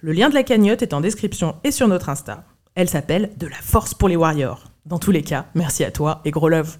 [0.00, 2.44] Le lien de la cagnotte est en description et sur notre Insta.
[2.74, 4.64] Elle s'appelle De la force pour les warriors.
[4.86, 6.76] Dans tous les cas, merci à toi et gros love.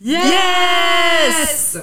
[0.00, 1.78] Yes!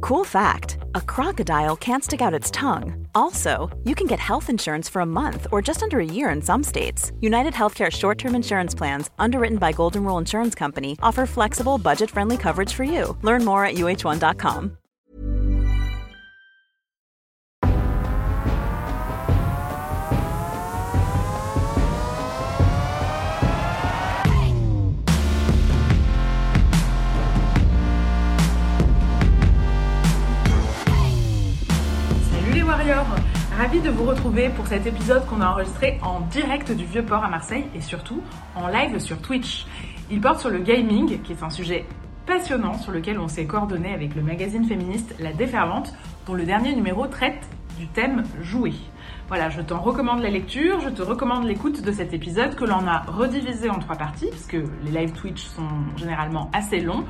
[0.00, 3.08] Cool fact a crocodile can't stick out its tongue.
[3.14, 6.40] Also, you can get health insurance for a month or just under a year in
[6.42, 7.12] some states.
[7.20, 12.10] United Healthcare short term insurance plans, underwritten by Golden Rule Insurance Company, offer flexible, budget
[12.10, 13.16] friendly coverage for you.
[13.22, 14.76] Learn more at uh1.com.
[33.56, 37.24] Warriors Ravi de vous retrouver pour cet épisode qu'on a enregistré en direct du Vieux-Port
[37.24, 38.22] à Marseille et surtout
[38.54, 39.66] en live sur Twitch.
[40.10, 41.84] Il porte sur le gaming, qui est un sujet
[42.26, 45.94] passionnant sur lequel on s'est coordonné avec le magazine féministe La Défervante,
[46.26, 48.74] dont le dernier numéro traite du thème jouer.
[49.28, 52.86] Voilà, je t'en recommande la lecture, je te recommande l'écoute de cet épisode que l'on
[52.86, 57.04] a redivisé en trois parties, puisque les live Twitch sont généralement assez longs.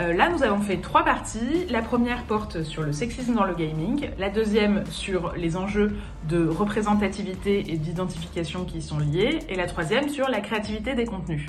[0.00, 1.66] Euh, là, nous avons fait trois parties.
[1.68, 5.96] La première porte sur le sexisme dans le gaming, la deuxième sur les enjeux
[6.28, 11.04] de représentativité et d'identification qui y sont liés, et la troisième sur la créativité des
[11.04, 11.46] contenus.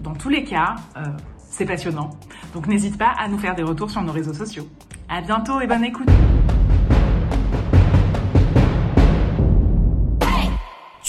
[0.00, 1.04] Dans tous les cas, euh,
[1.38, 2.10] c'est passionnant.
[2.52, 4.68] Donc n'hésite pas à nous faire des retours sur nos réseaux sociaux.
[5.08, 6.08] À bientôt et bonne écoute.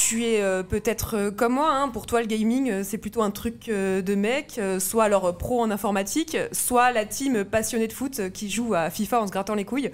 [0.08, 3.24] Tu es euh, peut-être euh, comme moi, hein, pour toi le gaming euh, c'est plutôt
[3.24, 8.30] un truc de mec, soit alors pro en informatique, soit la team passionnée de foot
[8.32, 9.92] qui joue à FIFA en se grattant les couilles.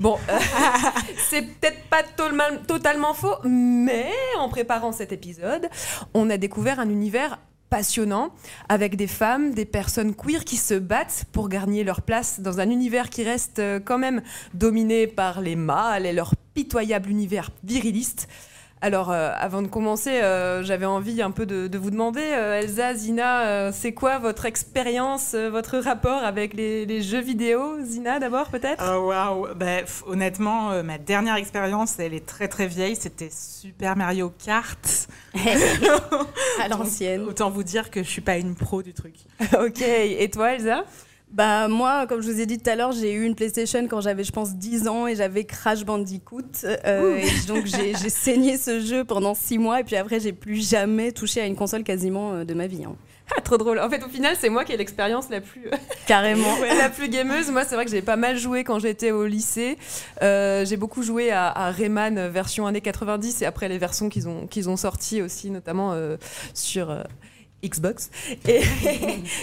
[0.00, 0.18] Bon,
[1.30, 2.02] c'est peut-être pas
[2.66, 5.68] totalement faux, mais en préparant cet épisode,
[6.12, 7.38] on a découvert un univers
[7.70, 8.34] passionnant
[8.68, 12.68] avec des femmes, des personnes queer qui se battent pour gagner leur place dans un
[12.68, 14.22] univers qui reste quand même
[14.54, 18.28] dominé par les mâles et leur pitoyable univers viriliste.
[18.84, 22.58] Alors, euh, avant de commencer, euh, j'avais envie un peu de, de vous demander, euh,
[22.60, 27.76] Elsa, Zina, c'est quoi votre expérience, votre rapport avec les, les jeux vidéo?
[27.84, 28.82] Zina, d'abord, peut-être?
[28.84, 32.96] Oh waouh, Bah, f- honnêtement, ma dernière expérience, elle est très très vieille.
[32.96, 35.06] C'était Super Mario Kart.
[36.60, 37.22] à l'ancienne.
[37.22, 39.14] Autant vous dire que je suis pas une pro du truc.
[39.60, 40.84] Ok, et toi, Elsa?
[41.32, 44.02] Bah moi, comme je vous ai dit tout à l'heure, j'ai eu une PlayStation quand
[44.02, 46.42] j'avais, je pense, 10 ans et j'avais Crash Bandicoot.
[46.64, 50.68] Euh, et donc j'ai saigné ce jeu pendant 6 mois et puis après j'ai plus
[50.68, 52.84] jamais touché à une console quasiment euh, de ma vie.
[52.84, 52.94] hein.
[53.34, 53.78] Ah, trop drôle.
[53.78, 55.70] En fait, au final, c'est moi qui ai l'expérience la plus,
[56.06, 56.54] Carrément.
[56.78, 57.50] la plus gameuse.
[57.50, 59.78] Moi, c'est vrai que j'ai pas mal joué quand j'étais au lycée.
[60.22, 64.10] Euh, j'ai beaucoup joué à, à Rayman euh, version années 90 et après les versions
[64.10, 66.16] qu'ils ont, qu'ils ont sorties aussi, notamment euh,
[66.52, 66.94] sur.
[67.64, 68.10] Euh, Xbox.
[68.48, 68.60] Et,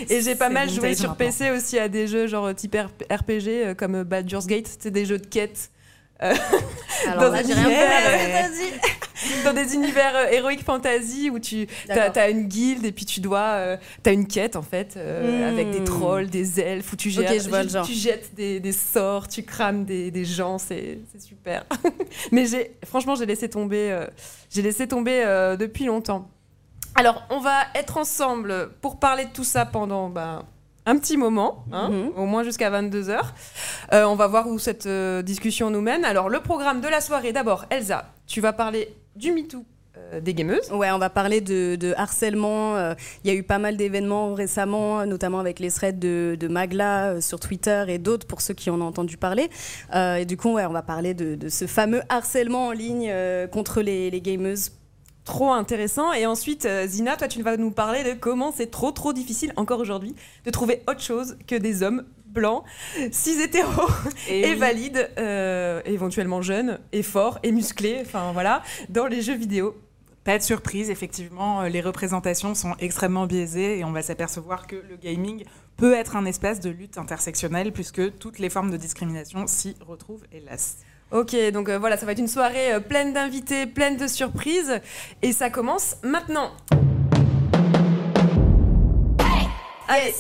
[0.10, 1.16] et j'ai pas mal joué sur.
[1.16, 4.70] PC aussi à des jeux genre type RP- RPG euh, comme Baldur's Gate.
[4.80, 5.70] C'est des jeux de quête.
[6.22, 6.34] Euh,
[7.08, 7.54] Alors Dans là, rien
[9.54, 13.78] des univers euh, héroïques fantasy où tu as, une guilde et puis tu dois euh,
[14.04, 15.44] t'as une quête en fait euh, Hmm.
[15.58, 17.86] avec des trolls des elfes où tu Ok, jettes je vois le genre.
[17.86, 21.66] tu jettes des, des sorts tu crames des, des gens c'est c'est super.
[22.34, 24.06] Mais j'ai franchement j'ai laissé tomber euh,
[24.50, 26.30] j'ai laissé tomber euh, depuis longtemps
[27.00, 30.44] alors on va être ensemble pour parler de tout ça pendant ben,
[30.86, 32.12] un petit moment, hein, Mhm.
[32.18, 33.34] au moins jusqu'à 22h.
[33.92, 36.04] on va voir où cette euh, discussion nous mène.
[36.04, 39.64] Alors, le programme de la soirée, d'abord, Elsa, tu vas parler du MeToo
[39.98, 40.72] euh, des gameuses.
[40.72, 42.76] Ouais, on va parler de, de harcèlement.
[42.76, 42.94] euh,
[43.24, 47.10] Il y a eu pas mal d'événements récemment, notamment avec les threads de, de Magla
[47.10, 49.50] euh, sur Twitter et d'autres pour ceux qui en ont entendu parler.
[49.96, 53.10] Euh, et du coup, ouais, on va parler de, de ce fameux harcèlement en ligne
[53.12, 54.72] euh, contre les, les gameuses.
[55.30, 56.12] Trop intéressant.
[56.12, 59.54] Et ensuite, euh, Zina, toi, tu vas nous parler de comment c'est trop, trop difficile,
[59.58, 62.64] encore aujourd'hui, de trouver autre chose que des hommes blancs,
[63.12, 63.92] cis hétéros
[64.28, 64.56] et, oui.
[64.56, 69.78] valides, euh, éventuellement jeunes, et forts, et musclés, enfin voilà, dans les jeux vidéo.
[70.24, 74.78] Pas de surprise, effectivement, euh, les représentations sont extrêmement biaisées et on va s'apercevoir que
[74.78, 75.44] le gaming
[75.78, 80.26] peut être un espace de lutte intersectionnelle puisque toutes les formes de discrimination s'y retrouvent,
[80.32, 80.78] hélas.
[81.12, 84.80] Ok, donc euh, voilà, ça va être une soirée euh, pleine d'invités, pleine de surprises.
[85.24, 86.52] Et ça commence maintenant.
[89.88, 90.14] Allez,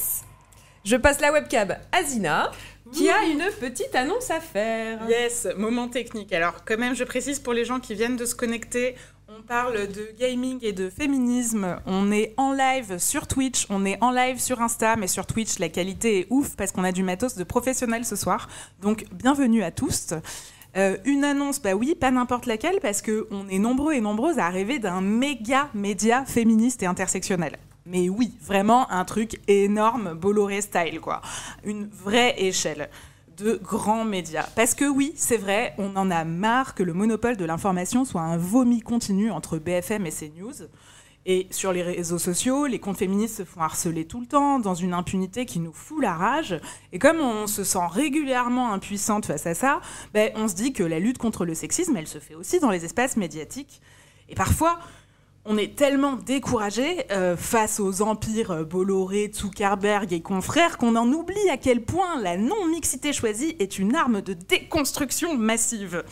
[0.83, 2.51] Je passe la webcam à Zina,
[2.91, 5.07] qui a une petite annonce à faire.
[5.07, 6.33] Yes, moment technique.
[6.33, 8.95] Alors, quand même, je précise pour les gens qui viennent de se connecter,
[9.27, 11.79] on parle de gaming et de féminisme.
[11.85, 15.59] On est en live sur Twitch, on est en live sur Insta, mais sur Twitch,
[15.59, 18.49] la qualité est ouf parce qu'on a du matos de professionnels ce soir.
[18.81, 20.15] Donc, bienvenue à tous.
[20.77, 24.49] Euh, une annonce, bah oui, pas n'importe laquelle, parce qu'on est nombreux et nombreuses à
[24.49, 27.57] rêver d'un méga média féministe et intersectionnel.
[27.85, 31.21] Mais oui, vraiment un truc énorme, Bolloré style, quoi.
[31.63, 32.89] Une vraie échelle
[33.37, 34.47] de grands médias.
[34.55, 38.21] Parce que oui, c'est vrai, on en a marre que le monopole de l'information soit
[38.21, 40.67] un vomi continu entre BFM et CNews.
[41.31, 44.73] Et sur les réseaux sociaux, les comptes féministes se font harceler tout le temps, dans
[44.73, 46.59] une impunité qui nous fout la rage.
[46.91, 49.79] Et comme on se sent régulièrement impuissante face à ça,
[50.11, 52.71] ben, on se dit que la lutte contre le sexisme, elle se fait aussi dans
[52.71, 53.79] les espaces médiatiques.
[54.27, 54.79] Et parfois,
[55.45, 61.47] on est tellement découragé euh, face aux empires Bolloré, Zuckerberg et confrères qu'on en oublie
[61.51, 66.03] à quel point la non-mixité choisie est une arme de déconstruction massive.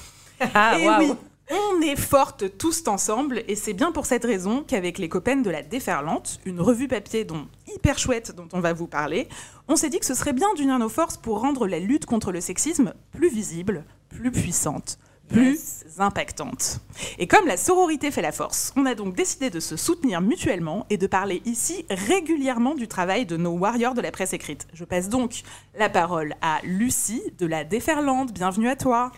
[0.53, 1.13] Ah, et oui,
[1.49, 5.49] on est fortes tous ensemble et c'est bien pour cette raison qu'avec les copaines de
[5.49, 9.27] la Déferlante, une revue papier dont hyper chouette dont on va vous parler,
[9.67, 12.31] on s'est dit que ce serait bien d'unir nos forces pour rendre la lutte contre
[12.31, 14.99] le sexisme plus visible, plus puissante,
[15.29, 16.79] plus impactante.
[17.17, 20.85] Et comme la sororité fait la force, on a donc décidé de se soutenir mutuellement
[20.89, 24.67] et de parler ici régulièrement du travail de nos warriors de la presse écrite.
[24.73, 25.43] Je passe donc
[25.77, 28.33] la parole à Lucie de la Déferlante.
[28.33, 29.11] Bienvenue à toi.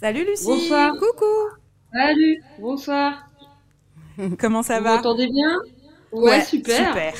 [0.00, 0.46] Salut Lucie.
[0.46, 0.92] Bonsoir.
[0.94, 1.61] Coucou.
[1.92, 3.30] Salut, bonsoir.
[4.38, 5.58] Comment ça Vous va m'entendez bien
[6.12, 6.76] ouais, super.
[6.88, 7.14] Super.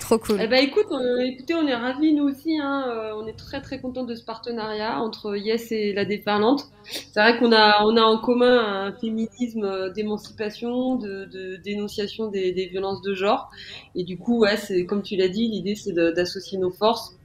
[0.00, 0.38] Trop cool.
[0.40, 2.56] Eh ben écoute, euh, écoutez, on est ravis nous aussi.
[2.58, 6.70] Hein, euh, on est très très contents de ce partenariat entre Yes et la Déferlante.
[6.84, 8.56] C'est vrai qu'on a on a en commun
[8.86, 13.50] un féminisme euh, d'émancipation, de, de dénonciation des, des violences de genre.
[13.96, 17.16] Et du coup, ouais, c'est comme tu l'as dit, l'idée c'est d'associer nos forces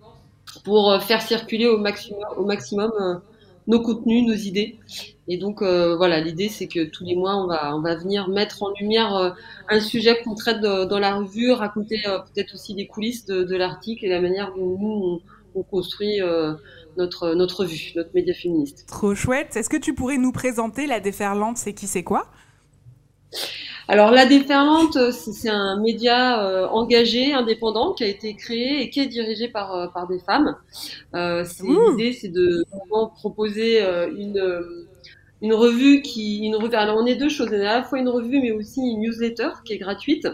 [0.64, 3.16] pour faire circuler au maximum au maximum euh,
[3.68, 4.78] nos contenus, nos idées.
[5.28, 8.30] Et donc euh, voilà, l'idée c'est que tous les mois on va on va venir
[8.30, 9.32] mettre en lumière euh,
[9.70, 14.06] un sujet qu'on traite dans la revue, raconter euh, peut-être aussi les coulisses de, l'article
[14.06, 15.22] et la manière dont nous
[15.56, 16.54] on, on construit euh,
[16.98, 18.86] notre notre revue, notre média féministe.
[18.88, 19.56] Trop chouette.
[19.56, 22.32] Est-ce que tu pourrais nous présenter la Déferlante C'est qui, c'est quoi?
[23.88, 28.90] Alors la déferlante, euh, c'est un média euh, engagé, indépendant, qui a été créé et
[28.90, 30.56] qui est dirigé par euh, par des femmes.
[31.14, 31.46] Euh.
[31.62, 33.82] L'idée, c'est de vraiment proposer
[34.18, 34.42] une
[35.42, 36.76] une revue qui une revue.
[36.76, 39.02] Alors on est deux choses, on est à la fois une revue mais aussi une
[39.02, 40.28] newsletter qui est gratuite.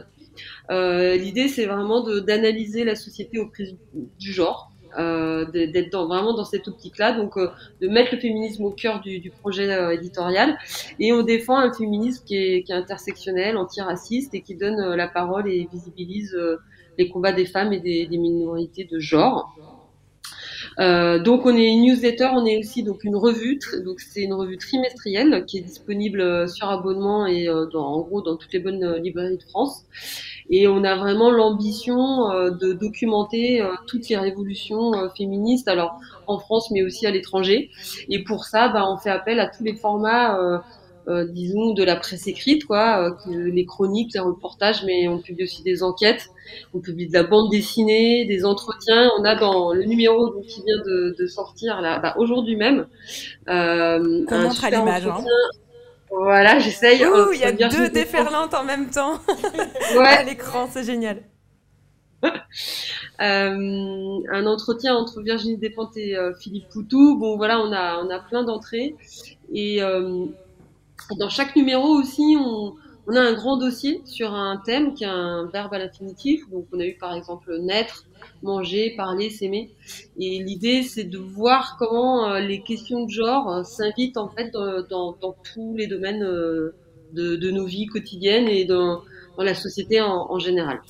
[0.69, 3.77] L'idée, c'est vraiment d'analyser la société au prisme
[4.17, 4.70] du genre.
[4.97, 7.49] Euh, d'être dans, vraiment dans cette optique-là, donc euh,
[7.81, 10.57] de mettre le féminisme au cœur du, du projet euh, éditorial.
[10.99, 14.95] Et on défend un féminisme qui est, qui est intersectionnel, antiraciste et qui donne euh,
[14.95, 16.57] la parole et visibilise euh,
[16.97, 19.55] les combats des femmes et des, des minorités de genre.
[20.77, 24.57] Donc on est une newsletter, on est aussi donc une revue, donc c'est une revue
[24.57, 29.37] trimestrielle qui est disponible sur abonnement et dans, en gros dans toutes les bonnes librairies
[29.37, 29.83] de France.
[30.51, 35.99] Et on a vraiment l'ambition euh, de documenter euh, toutes les révolutions euh, féministes, alors
[36.27, 37.69] en France mais aussi à l'étranger.
[38.09, 40.57] Et pour ça, bah, on fait appel à tous les formats, euh,
[41.07, 45.45] euh, disons, de la presse écrite, quoi, euh, les chroniques, les reportages, mais on publie
[45.45, 46.27] aussi des enquêtes,
[46.73, 49.09] on publie de la bande dessinée, des entretiens.
[49.19, 52.87] On a dans le numéro donc, qui vient de, de sortir là, bah, aujourd'hui même.
[53.49, 55.23] Euh, un super hein.
[56.11, 57.05] Voilà, j'essaye.
[57.05, 59.19] Ouh, il y a deux déferlantes en même temps
[59.95, 61.23] Ouais, à l'écran, c'est génial.
[63.21, 67.19] Euh, un entretien entre Virginie Despentes et euh, Philippe Poutou.
[67.19, 68.95] Bon, voilà, on a, on a plein d'entrées.
[69.53, 70.25] Et euh,
[71.19, 72.73] dans chaque numéro aussi, on,
[73.07, 76.47] on a un grand dossier sur un thème qui a un verbe à l'infinitif.
[76.49, 78.05] Donc, on a eu par exemple naître,
[78.43, 79.71] manger, parler, s'aimer.
[80.19, 84.51] Et l'idée, c'est de voir comment euh, les questions de genre euh, s'invitent en fait
[84.51, 85.15] dans,
[85.53, 86.75] tous les domaines euh,
[87.13, 89.01] de, nos vies quotidiennes et dans,
[89.37, 90.81] la société en, général.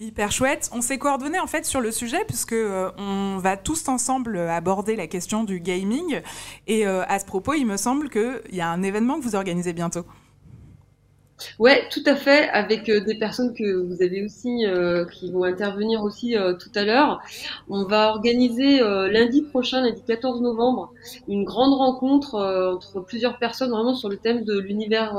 [0.00, 0.68] Hyper chouette.
[0.74, 2.54] On s'est coordonné en fait sur le sujet puisque
[2.98, 6.20] on va tous ensemble aborder la question du gaming.
[6.66, 9.72] Et à ce propos, il me semble qu'il y a un événement que vous organisez
[9.72, 10.04] bientôt.
[11.58, 15.44] Ouais, tout à fait, avec euh, des personnes que vous avez aussi, euh, qui vont
[15.44, 17.20] intervenir aussi euh, tout à l'heure.
[17.68, 20.92] On va organiser lundi prochain, lundi 14 novembre,
[21.28, 25.16] une grande rencontre entre plusieurs personnes vraiment sur le thème de l'univers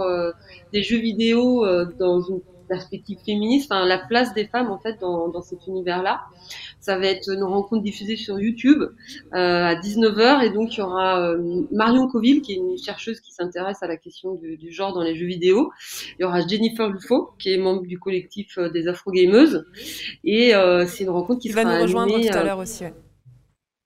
[0.74, 1.66] des jeux vidéo
[2.00, 6.22] dans une perspective féministe, enfin la place des femmes en fait dans, dans cet univers-là.
[6.80, 10.84] Ça va être une rencontre diffusée sur YouTube euh, à 19h et donc il y
[10.84, 14.72] aura euh, Marion Coville qui est une chercheuse qui s'intéresse à la question du, du,
[14.72, 15.72] genre dans les jeux vidéo.
[16.18, 19.66] Il y aura Jennifer Lufo qui est membre du collectif euh, des Afro Gameuses
[20.24, 20.54] et
[20.88, 22.84] c'est une rencontre qui Il sera va nous rejoindre animée, tout à euh, l'heure aussi.
[22.84, 22.94] ouais.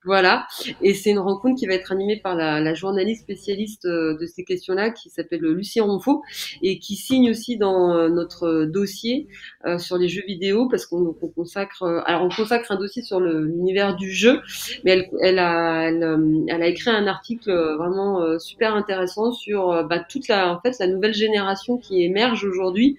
[0.04, 0.48] Voilà,
[0.82, 4.26] et c'est une rencontre qui va être animée par la, la journaliste spécialiste euh, de
[4.26, 6.24] ces questions-là qui s'appelle Lucie Ronfaux
[6.64, 9.28] et qui signe aussi dans euh, notre dossier
[9.66, 13.04] euh, sur les jeux vidéo parce qu'on on consacre, euh, alors on consacre un dossier
[13.04, 14.42] sur l'univers du jeu,
[14.84, 20.00] mais elle, elle a, elle, elle a écrit un article vraiment super intéressant sur bah,
[20.00, 22.98] toute la, en fait, la nouvelle génération qui émerge aujourd'hui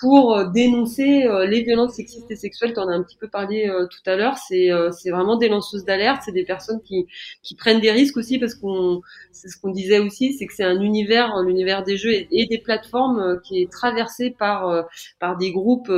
[0.00, 2.72] pour euh, dénoncer euh, les violences sexistes et sexuelles.
[2.72, 4.38] Tu en as un petit peu parlé euh, tout à l'heure.
[4.38, 6.22] C'est c'est vraiment des lanceuses d'alerte.
[6.24, 7.06] C'est des personnes qui,
[7.42, 9.00] qui prennent des risques aussi parce qu'on
[9.32, 12.58] c'est ce qu'on disait aussi, c'est que c'est un univers, l'univers des jeux et, des
[12.58, 14.86] plateformes qui est traversé par
[15.18, 15.90] par des groupes.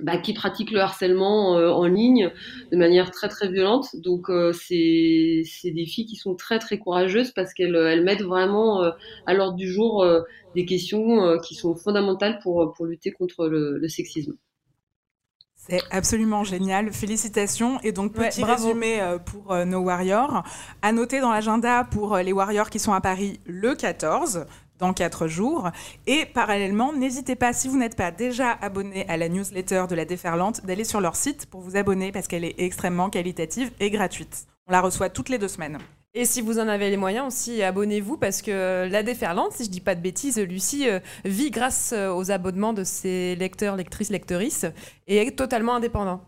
[0.00, 2.30] Euh, bah, qui pratiquent le harcèlement euh, en ligne
[2.70, 3.88] de manière très très violente.
[3.94, 8.22] Donc euh, c'est c'est des filles qui sont très très courageuses parce qu'elles elles mettent
[8.22, 8.90] vraiment euh,
[9.26, 10.22] à l'ordre du jour euh,
[10.54, 14.36] des questions euh, qui sont fondamentales pour pour lutter contre le, le sexisme.
[15.68, 16.92] C'est absolument génial.
[16.92, 17.80] Félicitations.
[17.82, 20.44] Et donc, petit résumé euh, pour euh, nos Warriors.
[20.82, 24.46] À noter dans l'agenda pour euh, les Warriors qui sont à Paris le 14,
[24.78, 25.70] dans 4 jours.
[26.06, 30.04] Et parallèlement, n'hésitez pas, si vous n'êtes pas déjà abonné à la newsletter de la
[30.04, 34.46] Déferlante, d'aller sur leur site pour vous abonner parce qu'elle est extrêmement qualitative et gratuite.
[34.66, 35.78] On la reçoit toutes les deux semaines.
[36.18, 39.70] Et si vous en avez les moyens aussi, abonnez-vous parce que la déferlante, si je
[39.70, 44.08] dis pas de bêtises, Lucie euh, vit grâce euh, aux abonnements de ses lecteurs, lectrices,
[44.08, 44.64] lectrices
[45.06, 46.22] et est totalement indépendant.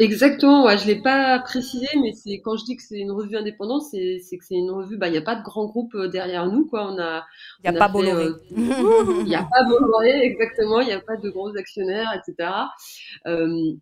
[0.00, 3.36] Exactement, ouais, je l'ai pas précisé, mais c'est quand je dis que c'est une revue
[3.36, 6.06] indépendante, c'est que c'est une revue, bah il y a pas de grand groupe euh,
[6.08, 6.86] derrière nous quoi.
[6.92, 7.24] On a
[7.64, 8.26] Il n'y a pas Bolloré.
[8.26, 8.34] euh,
[9.24, 10.80] Il n'y a pas Bolloré, exactement.
[10.80, 12.70] Il n'y a pas de gros actionnaires, etc.
[13.26, 13.72] Euh,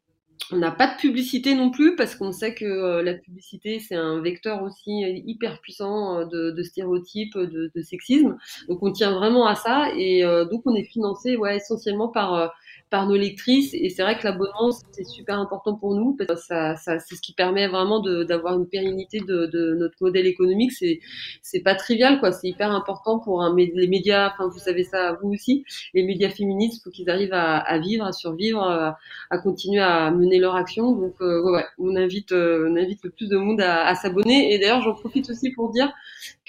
[0.52, 3.96] on n'a pas de publicité non plus parce qu'on sait que euh, la publicité c'est
[3.96, 8.36] un vecteur aussi hyper puissant de, de stéréotypes, de, de sexisme.
[8.68, 12.34] Donc on tient vraiment à ça et euh, donc on est financé ouais essentiellement par
[12.34, 12.48] euh,
[12.88, 13.74] par nos lectrices.
[13.74, 17.16] Et c'est vrai que l'abonnement c'est super important pour nous parce que ça, ça c'est
[17.16, 20.72] ce qui permet vraiment de- d'avoir une pérennité de, de notre modèle économique.
[20.72, 21.00] C'est
[21.42, 22.32] c'est pas trivial quoi.
[22.32, 25.64] C'est hyper important pour un, les médias enfin vous savez ça vous aussi
[25.94, 28.96] les médias féministes faut qu'ils arrivent à, à vivre à survivre à,
[29.30, 30.92] à continuer à mener leur action.
[30.92, 34.52] Donc euh, ouais, on invite euh, on invite le plus de monde à, à s'abonner.
[34.54, 35.92] Et d'ailleurs j'en profite aussi pour dire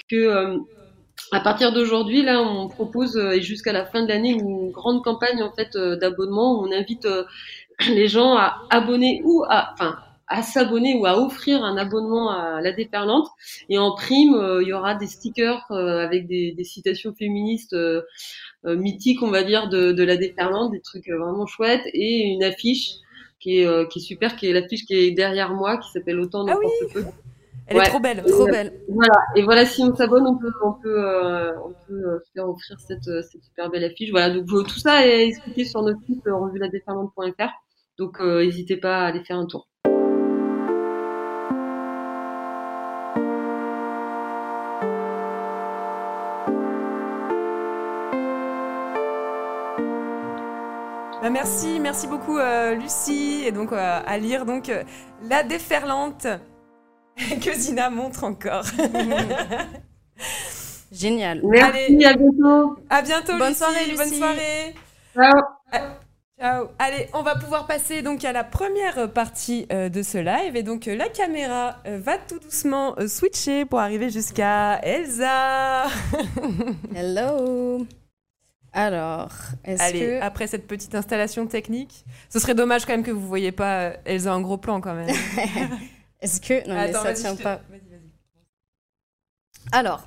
[0.08, 0.58] que euh,
[1.32, 5.02] à partir d'aujourd'hui, là, on propose euh, et jusqu'à la fin de l'année une grande
[5.02, 7.24] campagne en fait euh, d'abonnement où on invite euh,
[7.88, 12.60] les gens à abonner ou à, enfin, à s'abonner ou à offrir un abonnement à
[12.60, 13.28] la déferlante.
[13.68, 17.72] Et en prime, euh, il y aura des stickers euh, avec des, des citations féministes
[17.72, 18.02] euh,
[18.64, 22.92] mythiques, on va dire, de, de la déferlante, des trucs vraiment chouettes et une affiche
[23.40, 26.42] qui est, qui est super, qui est l'affiche qui est derrière moi, qui s'appelle Autant
[26.42, 26.92] Ah n'importe oui.
[26.92, 27.04] peu.
[27.70, 27.84] Elle Ouais.
[27.84, 28.24] est trop belle.
[28.24, 28.72] Trop belle.
[28.88, 32.48] Voilà, et voilà, si on s'abonne, on peut, on peut, euh, on peut euh, faire
[32.48, 34.10] offrir cette, euh, cette super belle affiche.
[34.10, 37.50] Voilà, donc euh, tout ça est expliqué sur notre site euh, revueladéferlante.fr.
[37.98, 39.68] Donc euh, n'hésitez pas à aller faire un tour.
[51.20, 53.42] Bah, merci, merci beaucoup euh, Lucie.
[53.44, 54.84] Et donc euh, à lire donc euh,
[55.28, 56.26] La déferlante
[57.42, 58.64] que Zina montre encore.
[60.92, 61.40] Génial.
[61.44, 62.04] Merci, Allez.
[62.06, 62.76] à bientôt.
[62.88, 63.58] à bientôt Bonne Lucie.
[63.58, 64.74] soirée, Bonne soirée.
[65.14, 65.42] Ciao.
[66.40, 66.68] Ciao.
[66.78, 70.62] Allez, on va pouvoir passer donc à la première partie euh, de ce live et
[70.62, 75.86] donc euh, la caméra euh, va tout doucement euh, switcher pour arriver jusqu'à Elsa.
[76.94, 77.84] Hello.
[78.72, 79.32] Alors,
[79.64, 83.26] est-ce Allez, que après cette petite installation technique, ce serait dommage quand même que vous
[83.26, 85.08] voyez pas Elsa en gros plan quand même.
[86.20, 87.56] Est-ce que non mais ça tient je te- pas.
[87.70, 88.10] Vas-y, vas-y.
[89.72, 90.06] Alors,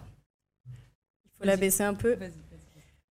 [0.65, 2.13] il faut la baisser un peu.
[2.15, 2.37] Vas-y, vas-y.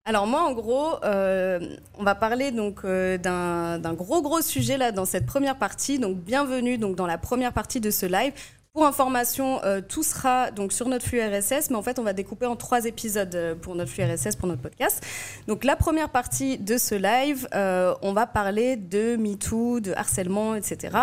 [0.05, 4.77] Alors moi, en gros, euh, on va parler donc euh, d'un d'un gros gros sujet
[4.79, 5.99] là dans cette première partie.
[5.99, 8.33] Donc bienvenue donc dans la première partie de ce live.
[8.73, 12.13] Pour information, euh, tout sera donc sur notre flux RSS, mais en fait, on va
[12.13, 15.05] découper en trois épisodes euh, pour notre flux RSS, pour notre podcast.
[15.49, 20.55] Donc la première partie de ce live, euh, on va parler de MeToo, de harcèlement,
[20.55, 20.97] etc.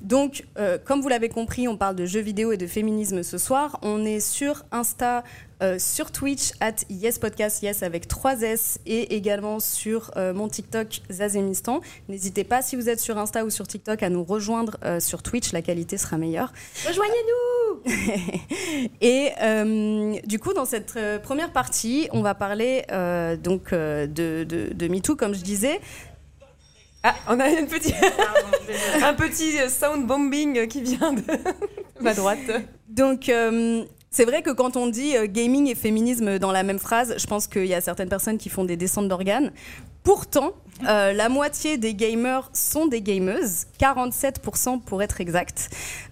[0.00, 0.44] Donc,
[0.84, 3.78] comme vous l'avez compris, on parle de jeux vidéo et de féminisme ce soir.
[3.82, 5.22] On est sur Insta,
[5.64, 11.00] euh, sur Twitch, at YesPodcast, yes avec 3 S, et également sur euh, mon TikTok,
[11.10, 11.80] Zazemistan.
[12.08, 15.22] N'hésitez pas, si vous êtes sur Insta ou sur TikTok, à nous rejoindre euh, sur
[15.22, 16.52] Twitch, la qualité sera meilleure.
[16.86, 17.32] Rejoignez-nous
[19.00, 19.32] et
[20.26, 22.84] du coup, dans cette première partie, on va parler
[23.42, 25.80] donc de, de, de MeToo, comme je disais.
[27.02, 27.94] Ah, on a une petite...
[29.02, 31.22] un petit sound bombing qui vient de
[32.00, 32.38] ma droite.
[32.88, 33.30] Donc,
[34.14, 37.46] c'est vrai que quand on dit gaming et féminisme dans la même phrase, je pense
[37.48, 39.52] qu'il y a certaines personnes qui font des descentes d'organes.
[40.04, 40.52] Pourtant,
[40.86, 45.70] euh, la moitié des gamers sont des gameuses, 47% pour être exact.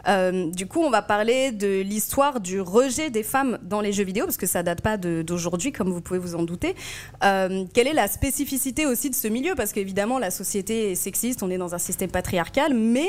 [0.09, 4.04] Euh, du coup, on va parler de l'histoire du rejet des femmes dans les jeux
[4.04, 6.75] vidéo, parce que ça date pas d'aujourd'hui, comme vous pouvez vous en douter.
[7.23, 9.54] Euh, quelle est la spécificité aussi de ce milieu?
[9.54, 13.09] Parce qu'évidemment, la société est sexiste, on est dans un système patriarcal, mais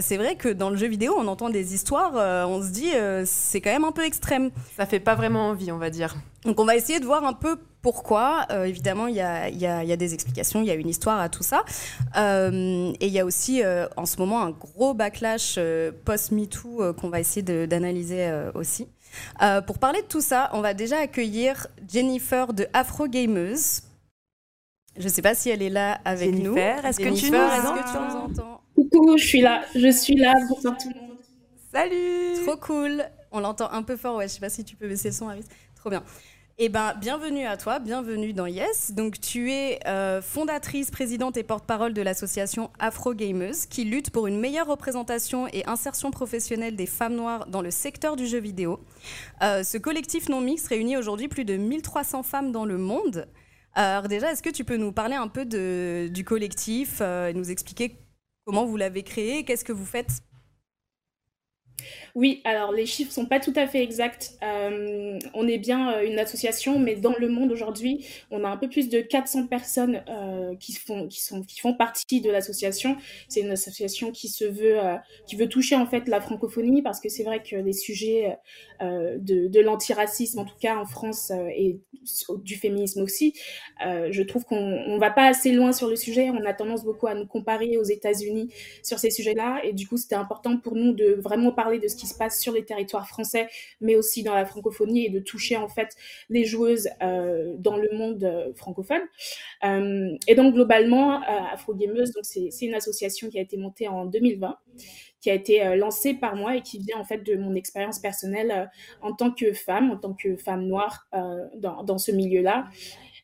[0.00, 2.14] c'est vrai que dans le jeu vidéo, on entend des histoires,
[2.48, 2.90] on se dit
[3.24, 4.50] c'est quand même un peu extrême.
[4.76, 6.16] Ça fait pas vraiment envie, on va dire.
[6.44, 8.46] Donc on va essayer de voir un peu pourquoi.
[8.50, 11.64] Euh, évidemment, il y a, des explications, il y a une histoire à tout ça.
[12.16, 15.56] Euh, et il y a aussi euh, en ce moment un gros backlash
[16.04, 18.88] post-MeToo qu'on va essayer d'analyser aussi.
[19.68, 23.82] pour parler de tout ça, on va déjà accueillir Jennifer de Afro Gameuse.
[24.96, 26.56] Je ne sais pas si elle est là avec nous.
[26.56, 28.62] Est-ce que tu nous, entends?
[28.96, 29.62] Coucou, je suis là.
[29.74, 30.32] Je suis là.
[30.48, 31.18] Bonsoir tout le monde.
[31.70, 33.04] Salut Trop cool.
[33.30, 34.16] On l'entend un peu fort.
[34.16, 35.44] Ouais, je sais pas si tu peux baisser le son, Aris.
[35.74, 36.02] Trop bien.
[36.58, 38.92] Eh ben, bienvenue à toi, bienvenue dans Yes.
[38.92, 44.26] Donc, tu es euh, fondatrice, présidente et porte-parole de l'association Afro Gamers, qui lutte pour
[44.26, 48.80] une meilleure représentation et insertion professionnelle des femmes noires dans le secteur du jeu vidéo.
[49.42, 53.28] Euh, ce collectif non mixte réunit aujourd'hui plus de 1300 femmes dans le monde.
[53.74, 57.34] Alors déjà, est-ce que tu peux nous parler un peu de, du collectif, euh, et
[57.34, 57.98] nous expliquer
[58.46, 60.22] comment vous l'avez créé, qu'est-ce que vous faites?
[62.16, 64.38] Oui, alors les chiffres sont pas tout à fait exacts.
[64.42, 68.56] Euh, on est bien euh, une association, mais dans le monde aujourd'hui, on a un
[68.56, 72.96] peu plus de 400 personnes euh, qui font qui sont qui font partie de l'association.
[73.28, 74.78] C'est une association qui se veut
[75.26, 78.38] qui veut toucher en fait la francophonie parce que c'est vrai que les sujets
[78.80, 81.80] de, de l'antiracisme, en tout cas en France et
[82.44, 83.34] du féminisme aussi,
[83.80, 84.56] je trouve qu'on
[84.86, 86.30] on va pas assez loin sur le sujet.
[86.30, 88.48] On a tendance beaucoup à nous comparer aux États-Unis
[88.82, 91.96] sur ces sujets-là, et du coup, c'était important pour nous de vraiment parler de ce
[91.96, 93.48] qui se passe sur les territoires français,
[93.80, 95.94] mais aussi dans la francophonie et de toucher en fait
[96.28, 99.02] les joueuses euh, dans le monde euh, francophone.
[99.64, 101.20] Euh, et donc globalement,
[101.52, 104.56] Afro Gameuse, donc c'est une association qui a été montée en 2020
[105.20, 108.70] qui a été lancée par moi et qui vient en fait de mon expérience personnelle
[109.02, 111.08] en tant que femme, en tant que femme noire
[111.56, 112.66] dans, ce milieu-là.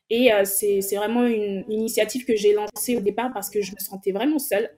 [0.09, 4.11] Et c'est vraiment une, initiative que j'ai lancée au départ parce que je me sentais
[4.11, 4.69] vraiment seule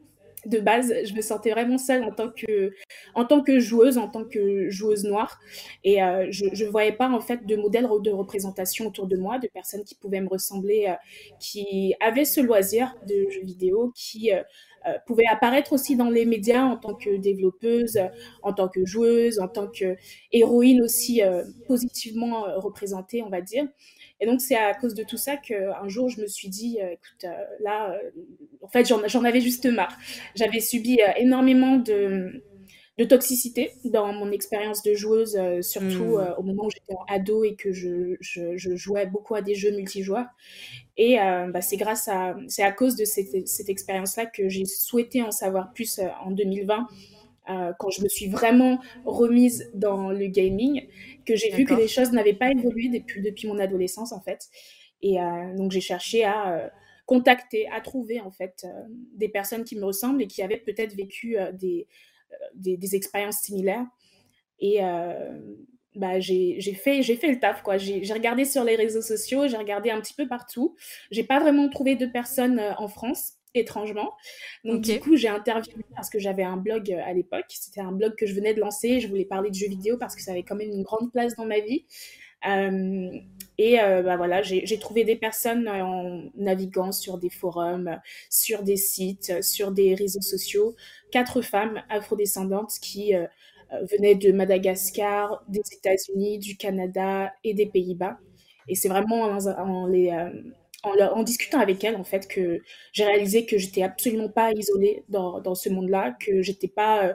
[0.46, 2.72] de base, je me sentais vraiment seule en tant que,
[3.14, 5.40] en tant que joueuse, en tant que joueuse noire.
[5.84, 9.40] Et euh, je ne voyais pas en fait de modèle de représentation autour de moi,
[9.40, 10.94] de personnes qui pouvaient me ressembler, euh,
[11.40, 14.42] qui avaient ce loisir de jeux vidéo, qui euh,
[15.08, 18.00] pouvaient apparaître aussi dans les médias en tant que développeuse,
[18.44, 19.96] en tant que joueuse, en tant que
[20.32, 21.22] héroïne aussi
[21.68, 23.68] positivement représentée, on va dire.
[24.20, 26.92] Et donc, c'est à cause de tout ça qu'un jour, je me suis dit, euh,
[26.92, 28.12] écoute, euh, là, euh,
[28.62, 29.98] en fait, j'en avais juste marre.
[30.36, 32.42] J'avais subi énormément de,
[32.98, 36.36] de, toxicité dans mon expérience de joueuse, surtout hmm.
[36.38, 39.72] au moment où j'étais ado et que je, je, je, jouais beaucoup à des jeux
[39.72, 40.28] multijoueurs.
[40.98, 45.22] Et bah, c'est grâce à, c'est à cause de cette, cette expérience-là que j'ai souhaité
[45.22, 46.88] en savoir plus en 2020
[47.50, 50.88] euh, quand je me suis vraiment remise dans le gaming,
[51.26, 54.48] que j'ai vu que les choses n'avaient pas évolué depuis, depuis mon adolescence en fait.
[55.02, 56.70] Et euh, donc j'ai cherché à euh,
[57.06, 58.66] contacter, à trouver en fait
[59.14, 61.88] des personnes qui me ressemblent et qui avaient peut-être vécu des,
[62.56, 63.86] des, des, expériences similaires.
[64.60, 64.80] Et
[65.96, 67.62] bah, j'ai fait, fait le taf.
[67.62, 67.78] quoi.
[67.78, 70.76] J'ai regardé sur les réseaux sociaux, j'ai regardé un petit peu partout.
[71.12, 74.14] J'ai pas vraiment trouvé de personnes en France étrangement.
[74.64, 77.46] Donc du coup, j'ai interviewé parce que j'avais un blog euh, à l'époque.
[77.50, 79.00] C'était un blog que je venais de lancer.
[79.00, 81.36] Je voulais parler de jeux vidéo parce que ça avait quand même une grande place
[81.36, 81.86] dans ma vie.
[82.48, 83.10] Euh,
[83.58, 88.76] et euh, bah voilà, j'ai trouvé des personnes en naviguant sur des forums, sur des
[88.76, 90.76] sites, sur des réseaux sociaux,
[91.12, 93.14] quatre femmes afrodescendantes qui
[93.92, 98.20] venaient de Madagascar, des États-Unis, du Canada et des Pays-Bas.
[98.68, 100.12] Et c'est vraiment en, les
[100.86, 105.42] en, discutant avec elle, en fait, que j'ai réalisé que j'étais absolument pas isolée dans,
[105.42, 107.14] dans ce monde-là, que j'étais pas euh,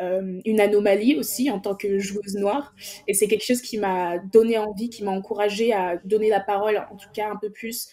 [0.00, 2.74] euh, une anomalie aussi en tant que joueuse noire.
[3.06, 6.84] Et c'est quelque chose qui m'a donné envie, qui m'a encouragée à donner la parole,
[6.90, 7.88] en tout cas un peu plus,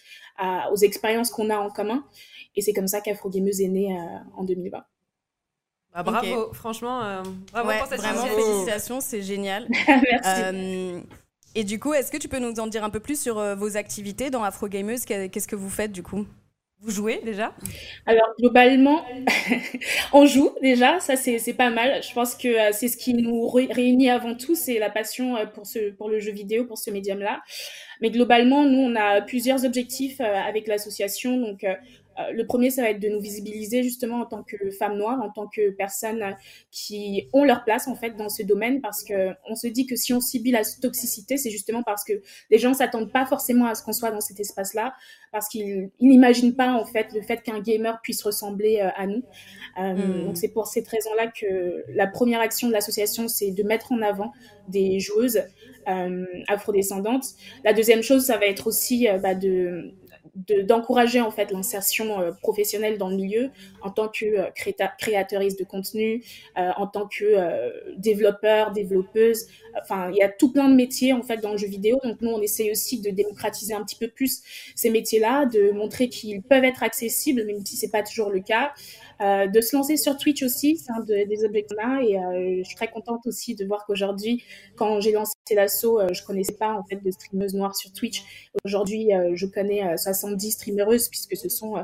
[0.72, 2.04] aux expériences qu'on a en commun.
[2.56, 4.82] Et c'est comme ça qu'Afro Gameuse est née euh, en 2020.
[5.92, 9.66] Bah, bravo, franchement, bravo pour cette Vraiment, félicitations, c'est génial.
[9.88, 11.04] Merci.
[11.54, 13.54] Et du coup, est-ce que tu peux nous en dire un peu plus sur euh,
[13.54, 16.26] vos activités dans Afro Gameuse Qu'est-ce que vous faites du coup?
[16.82, 17.54] Vous jouez déjà?
[18.06, 19.04] Alors globalement,
[20.14, 22.02] on joue déjà, ça c'est pas mal.
[22.02, 25.44] Je pense que euh, c'est ce qui nous réunit avant tout, c'est la passion euh,
[25.44, 27.42] pour, ce, pour le jeu vidéo, pour ce médium-là.
[28.00, 31.36] Mais globalement, nous, on a plusieurs objectifs avec l'association.
[31.36, 31.66] Donc,
[32.32, 35.30] le premier, ça va être de nous visibiliser justement en tant que femmes noires, en
[35.30, 36.36] tant que personnes
[36.70, 39.96] qui ont leur place en fait dans ce domaine, parce que on se dit que
[39.96, 42.14] si on subit la toxicité, c'est justement parce que
[42.50, 44.94] les gens s'attendent pas forcément à ce qu'on soit dans cet espace-là,
[45.32, 49.22] parce qu'ils n'imaginent pas en fait le fait qu'un gamer puisse ressembler euh, à nous.
[49.78, 50.24] Euh, hmm.
[50.26, 54.02] Donc c'est pour cette raison-là que la première action de l'association, c'est de mettre en
[54.02, 54.32] avant
[54.68, 55.42] des joueuses
[56.46, 57.24] afrodescendantes.
[57.64, 59.92] La deuxième chose, ça va être aussi bah, de
[60.34, 63.50] d'encourager en fait l'insertion euh, professionnelle dans le milieu
[63.82, 66.22] en tant que euh, créatrice de contenu,
[66.58, 67.24] euh, en tant que
[67.96, 69.46] développeur, développeuse.
[69.80, 71.98] Enfin, il y a tout plein de métiers en fait dans le jeu vidéo.
[72.02, 74.42] Donc nous, on essaye aussi de démocratiser un petit peu plus
[74.74, 78.72] ces métiers-là, de montrer qu'ils peuvent être accessibles, même si c'est pas toujours le cas.
[79.20, 82.00] Euh, de se lancer sur Twitch aussi, c'est un des objectifs là.
[82.02, 84.42] Et euh, je suis très contente aussi de voir qu'aujourd'hui,
[84.76, 88.22] quand j'ai lancé l'assaut, euh, je connaissais pas en fait de streameuses noires sur Twitch.
[88.64, 91.74] Aujourd'hui, je connais 70 streamereuses puisque ce sont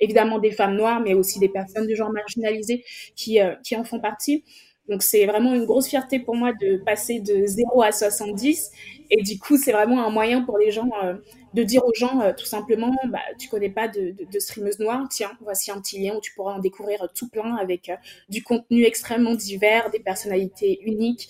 [0.00, 4.00] évidemment des femmes noires, mais aussi des personnes de genre marginalisées qui, qui en font
[4.00, 4.44] partie.
[4.88, 8.70] Donc c'est vraiment une grosse fierté pour moi de passer de 0 à 70.
[9.10, 11.14] Et du coup, c'est vraiment un moyen pour les gens euh,
[11.54, 15.06] de dire aux gens euh, tout simplement, bah, tu connais pas de, de, streameuse noire,
[15.10, 17.96] tiens, voici un petit lien où tu pourras en découvrir tout plein avec euh,
[18.28, 21.28] du contenu extrêmement divers, des personnalités uniques.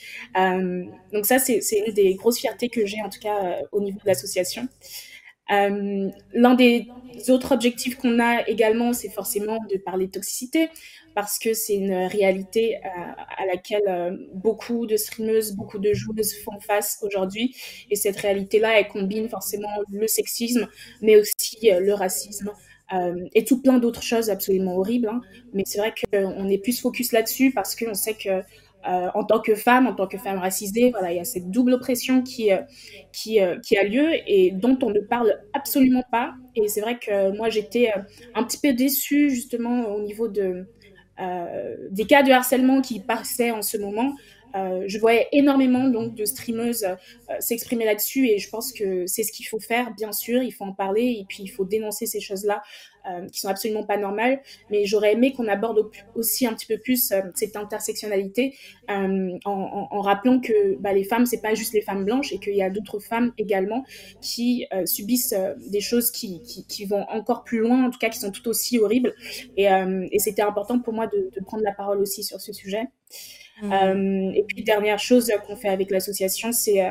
[1.13, 4.07] donc ça, c'est une des grosses fiertés que j'ai en tout cas au niveau de
[4.07, 4.69] l'association.
[5.49, 6.89] L'un des
[7.29, 10.69] autres objectifs qu'on a également, c'est forcément de parler de toxicité
[11.17, 12.89] parce que c'est une réalité euh,
[13.39, 17.57] à laquelle euh, beaucoup de streameuses, beaucoup de joueuses font face aujourd'hui.
[17.91, 20.69] Et cette réalité-là, elle combine forcément le sexisme,
[21.01, 22.53] mais aussi euh, le racisme.
[23.35, 25.09] et tout plein d'autres choses absolument horribles.
[25.09, 25.21] Hein.
[25.55, 28.43] Mais c'est vrai qu'on est plus focus là-dessus parce qu'on sait que
[28.87, 31.75] en tant que femme, en tant que femme racisée, voilà, il y a cette double
[31.75, 32.51] oppression qui,
[33.13, 36.35] qui, qui a lieu et dont on ne parle absolument pas.
[36.55, 37.93] Et c'est vrai que moi, j'étais
[38.35, 40.67] un petit peu déçue justement au niveau de,
[41.19, 44.15] euh, des cas de harcèlement qui passaient en ce moment.
[44.55, 46.95] Euh, je voyais énormément donc de streameuses euh,
[47.41, 50.65] s'exprimer là-dessus et je pense que c'est ce qu'il faut faire, bien sûr, il faut
[50.65, 52.63] en parler et puis il faut dénoncer ces choses-là
[53.09, 54.41] euh, qui sont absolument pas normales.
[54.71, 58.57] Mais j'aurais aimé qu'on aborde aussi un petit peu plus euh, cette intersectionnalité
[58.91, 62.39] euh, en, en, rappelant que bah, les femmes, c'est pas juste les femmes blanches et
[62.39, 63.85] qu'il y a d'autres femmes également
[64.21, 65.35] qui subissent
[65.71, 68.49] des choses qui, qui, qui, vont encore plus loin, en tout cas qui sont tout
[68.49, 69.15] aussi horribles.
[69.57, 72.85] Et, et c'était important pour moi de, de, prendre la parole aussi sur ce sujet.
[73.63, 74.33] Mmh.
[74.35, 76.85] et puis dernière chose qu'on fait avec l'association, c'est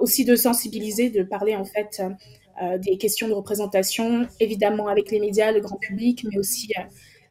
[0.00, 2.00] aussi de sensibiliser, de parler en fait
[2.62, 6.82] euh, des questions de représentation, évidemment avec les médias, le grand public, mais aussi euh,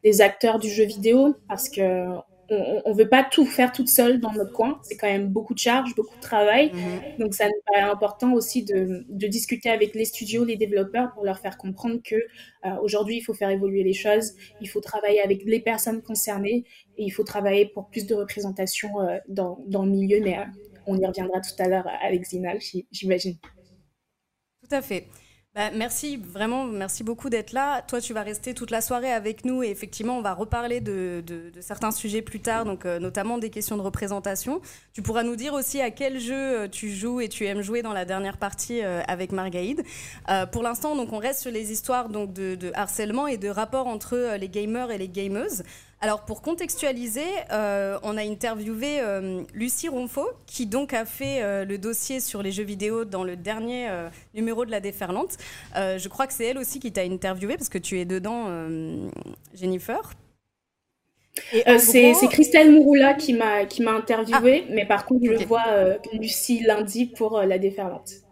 [0.04, 2.06] les acteurs du jeu vidéo, parce que
[2.48, 4.78] on ne veut pas tout faire toute seule dans notre coin.
[4.84, 6.70] C'est quand même beaucoup de charges, beaucoup de travail.
[6.72, 7.18] Mhm.
[7.18, 11.24] Donc, ça nous paraît important aussi de, de, discuter avec les studios, les développeurs pour
[11.24, 14.34] leur faire comprendre que euh, aujourd'hui, il faut faire évoluer les choses.
[14.60, 16.62] Il faut travailler avec les personnes concernées
[16.98, 18.90] et il faut travailler pour plus de représentation
[19.26, 20.20] dans, dans, le milieu.
[20.22, 20.38] Mais
[20.86, 22.60] on y reviendra tout à l'heure avec Zinal,
[22.92, 23.38] j'imagine.
[24.68, 25.06] Tout à fait.
[25.54, 27.80] Bah, merci, vraiment, merci beaucoup d'être là.
[27.80, 31.24] Toi, tu vas rester toute la soirée avec nous et effectivement, on va reparler de,
[31.60, 34.60] certains sujets plus tard, donc euh, notamment des questions de représentation.
[34.92, 37.80] Tu pourras nous dire aussi à quel jeu euh, tu joues et tu aimes jouer
[37.80, 39.82] dans la dernière partie euh, avec Margaïde.
[40.52, 43.86] pour l'instant, donc, on reste sur les histoires donc, de, de, harcèlement et de rapport
[43.86, 45.62] entre les gamers et les gameuses.
[46.02, 51.64] Alors pour contextualiser, euh, on a interviewé euh, Lucie Ronfaux, qui donc a fait euh,
[51.64, 53.88] le dossier sur les jeux vidéo dans le dernier
[54.34, 55.38] numéro de la déferlante.
[55.74, 58.50] je crois que c'est elle aussi qui t'a interviewé parce que tu es dedans,
[59.54, 60.12] Jennifer.
[61.78, 64.72] c'est Christelle Mouroula qui m'a interviewé, ah.
[64.74, 65.64] mais par contre je vois
[66.12, 68.25] Lucie lundi pour la déferlante.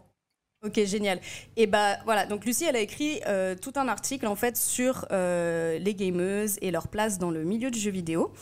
[0.65, 1.19] Ok, génial.
[1.57, 5.05] Et bah voilà, donc Lucie, elle a écrit euh, tout un article en fait sur
[5.11, 8.33] euh, les gameuses et leur place dans le milieu du jeu vidéo.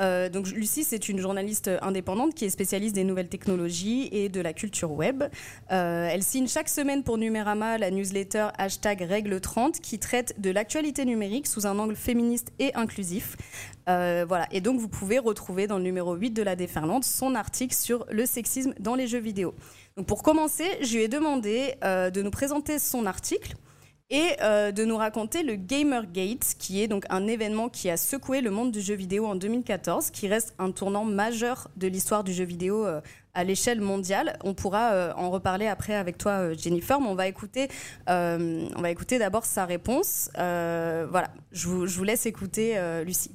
[0.00, 4.40] Euh, donc Lucie, c'est une journaliste indépendante qui est spécialiste des nouvelles technologies et de
[4.40, 5.24] la culture web.
[5.68, 11.04] elle signe chaque semaine pour Numérama la newsletter hashtag Règle 30 qui traite de l'actualité
[11.04, 13.36] numérique sous un angle féministe et inclusif.
[13.86, 17.74] voilà, et donc vous pouvez retrouver dans le numéro 8 de la déferlante son article
[17.74, 19.54] sur le sexisme dans les jeux vidéo.
[19.96, 23.54] Donc pour commencer, je lui ai demandé euh, de nous présenter son article
[24.10, 28.40] et euh, de nous raconter le Gamergate, qui est donc un événement qui a secoué
[28.40, 32.32] le monde du jeu vidéo en 2014, qui reste un tournant majeur de l'histoire du
[32.32, 33.00] jeu vidéo euh,
[33.34, 34.36] à l'échelle mondiale.
[34.42, 37.68] On pourra en reparler après avec toi, Jennifer, mais on va écouter,
[38.06, 40.30] on écouter d'abord sa réponse.
[40.34, 43.32] voilà, je vous, laisse écouter Lucie.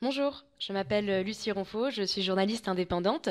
[0.00, 3.28] Bonjour, je m'appelle euh, Lucie Ronfaux, je suis journaliste indépendante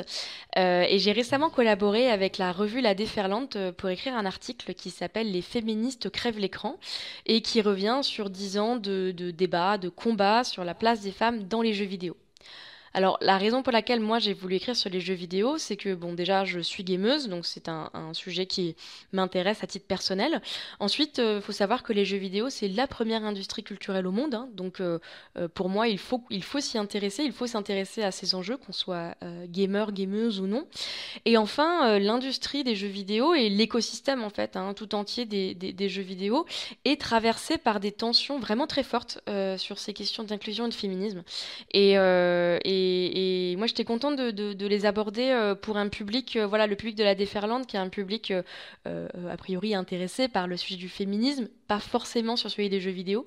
[0.58, 4.74] euh, et j'ai récemment collaboré avec la revue La Déferlante euh, pour écrire un article
[4.74, 6.78] qui s'appelle Les féministes crèvent l'écran
[7.24, 11.12] et qui revient sur dix ans de, de débats, de combats sur la place des
[11.12, 12.16] femmes dans les jeux vidéo.
[12.94, 15.94] Alors, la raison pour laquelle moi j'ai voulu écrire sur les jeux vidéo, c'est que,
[15.94, 18.76] bon, déjà, je suis gameuse, donc c'est un, sujet qui
[19.12, 20.42] m'intéresse à titre personnel.
[20.80, 24.10] Ensuite, il euh, faut savoir que les jeux vidéo, c'est la première industrie culturelle au
[24.10, 24.48] monde, hein.
[24.52, 24.98] donc euh,
[25.38, 26.20] euh, pour moi, il faut,
[26.60, 29.14] s'y intéresser, il faut s'intéresser à ces enjeux, qu'on soit
[29.48, 30.66] gamer, gameuse ou non.
[31.24, 36.02] Et enfin, l'industrie des jeux vidéo et l'écosystème, en fait, hein, tout entier des, jeux
[36.02, 36.46] vidéo
[36.84, 39.20] est traversé par des tensions vraiment très fortes
[39.56, 41.22] sur ces questions d'inclusion et de féminisme.
[41.72, 41.96] et
[42.82, 46.96] et, moi, j'étais contente de, les aborder euh, pour un public, euh, voilà, le public
[46.96, 48.32] de la Déferlante, qui est un public
[48.86, 52.90] euh, a priori intéressé par le sujet du féminisme, pas forcément sur celui des jeux
[52.90, 53.26] vidéo.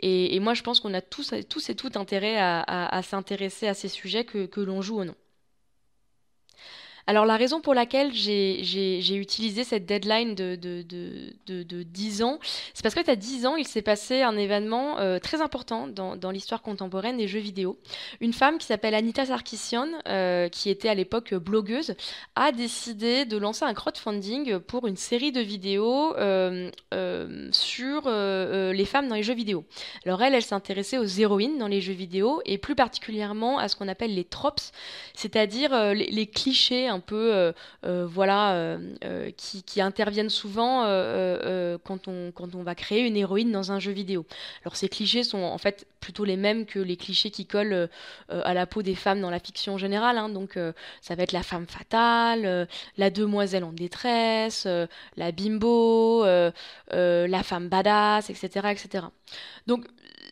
[0.00, 3.88] Et, moi, je pense qu'on a tous, tous et toutes intérêt à, s'intéresser à ces
[3.88, 5.14] sujets que l'on joue ou non.
[7.08, 10.82] Alors la raison pour laquelle j'ai utilisé cette deadline de, de,
[11.46, 12.40] de, de 10 ans,
[12.74, 15.86] c'est parce que tu as 10 ans, il s'est passé un événement euh, très important
[15.86, 17.78] dans, l'histoire contemporaine des jeux vidéo.
[18.20, 21.94] Une femme qui s'appelle Anita Sarkisian, euh, qui était à l'époque blogueuse,
[22.34, 26.70] a décidé de lancer un crowdfunding pour une série de vidéos euh,
[27.52, 29.64] sur les femmes dans les jeux vidéo.
[30.04, 33.76] Alors elle, elle s'intéressait aux héroïnes dans les jeux vidéo et plus particulièrement à ce
[33.76, 34.60] qu'on appelle les tropes,
[35.14, 37.52] c'est-à-dire les clichés un peu, euh,
[37.84, 40.82] euh, voilà, euh, qui, qui, interviennent souvent
[41.84, 44.26] quand, on, quand on va créer une héroïne dans un jeu vidéo.
[44.62, 47.88] Alors ces clichés sont en fait plutôt les mêmes que les clichés qui collent
[48.28, 50.18] à la peau des femmes dans la fiction générale.
[50.18, 50.28] Hein.
[50.28, 50.58] Donc
[51.00, 54.66] ça va être la femme fatale, la demoiselle en détresse,
[55.16, 59.06] la bimbo, la femme badass, etc., etc.
[59.66, 59.84] Donc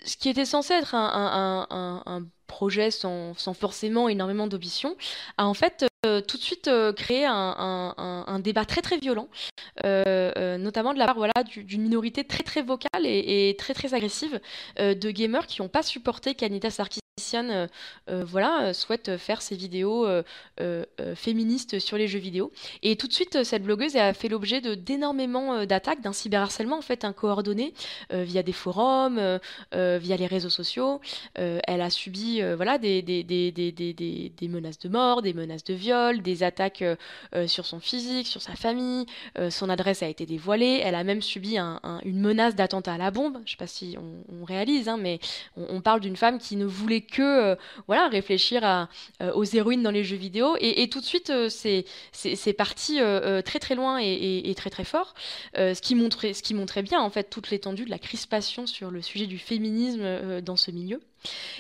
[0.05, 4.97] ce qui était censé être un, un, projet sans, sans, forcément énormément d'ambition,
[5.39, 7.95] a en fait euh, tout de suite euh, créé un,
[8.27, 9.29] un, débat très très violent,
[9.85, 14.41] euh, notamment de la part voilà, d'une minorité très très vocale et, très très agressive
[14.79, 17.01] de gamers qui n'ont pas supporté qu'Anita Sarkis
[17.35, 17.67] euh,
[18.11, 20.07] euh, voilà, euh, souhaite faire ses vidéos
[21.15, 22.53] féministes sur les jeux vidéo.
[22.83, 27.05] Et tout de suite, cette blogueuse a fait l'objet d'énormément d'attaques, d'un cyberharcèlement en fait,
[27.05, 27.73] un coordonné
[28.11, 29.41] via des forums,
[29.73, 31.01] via les réseaux sociaux.
[31.35, 36.23] elle a subi voilà, des, des, des, des, menaces de mort, des menaces de viol,
[36.23, 36.85] des attaques
[37.47, 39.07] sur son physique, sur sa famille.
[39.51, 40.81] son adresse a été dévoilée.
[40.85, 43.35] Elle a même subi une menace d'attentat à la bombe.
[43.39, 45.21] Je ne sais pas si on, réalise, hein, mais
[45.57, 49.83] on, on parle d'une femme qui ne voulait que euh, voilà réfléchir euh, aux héroïnes
[49.83, 50.57] dans les jeux vidéo.
[50.61, 52.99] Et, tout de suite, euh, c'est parti
[53.45, 55.15] très très loin et, très très fort,
[55.55, 58.91] ce qui montrait ce qui montrait bien en fait toute l'étendue de la crispation sur
[58.91, 61.01] le sujet du féminisme dans ce milieu.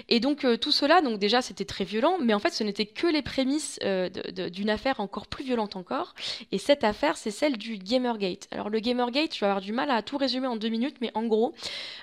[0.09, 2.87] Et donc euh, tout cela, donc déjà c'était très violent, mais en fait ce n'était
[2.87, 4.09] que les prémices euh,
[4.51, 6.15] d'une affaire encore plus violente encore.
[6.53, 8.49] Et cette affaire, c'est celle du Gamergate.
[8.51, 11.11] Alors le Gamergate, je vais avoir du mal à tout résumer en deux minutes, mais
[11.15, 11.55] en gros,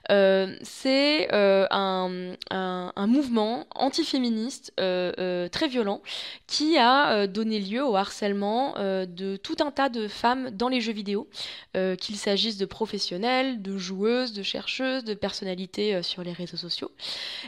[0.10, 6.02] euh, c'est un, un, mouvement antiféministe très violent
[6.48, 10.94] qui a donné lieu au harcèlement de tout un tas de femmes dans les jeux
[10.94, 11.28] vidéo,
[11.74, 16.92] qu'il s'agisse de professionnels, de joueuses, de chercheuses, de personnalités sur les réseaux sociaux.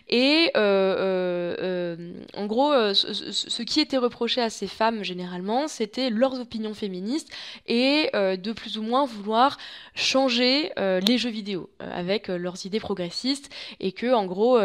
[0.09, 6.09] Et euh, euh, euh, en gros, ce, qui était reproché à ces femmes généralement, c'était
[6.09, 7.29] leurs opinions féministes
[7.67, 9.57] et de plus ou moins vouloir
[9.95, 14.59] changer les jeux vidéo avec leurs idées progressistes et que en gros,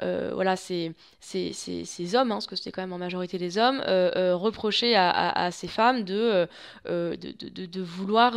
[0.00, 3.80] voilà, ces, ces, ces, hommes, hein, parce que c'était quand même en majorité des hommes,
[3.86, 6.48] reprochaient à, ces femmes de,
[6.86, 8.32] de, vouloir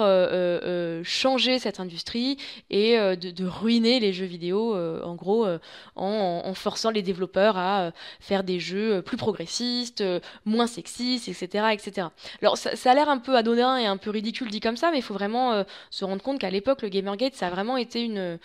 [1.04, 2.38] changer cette industrie
[2.70, 5.48] et de, ruiner les jeux vidéo, en gros,
[5.96, 10.68] en en, forçant les développeurs à euh, faire des jeux euh, plus progressistes, euh, moins
[10.68, 11.68] sexistes, etc.
[11.74, 12.08] etc.
[12.42, 14.98] Alors ça, a l'air un peu anodin et un peu ridicule dit comme ça, mais
[14.98, 18.40] il faut vraiment se rendre compte qu'à l'époque, le Gamergate, ça a vraiment été une,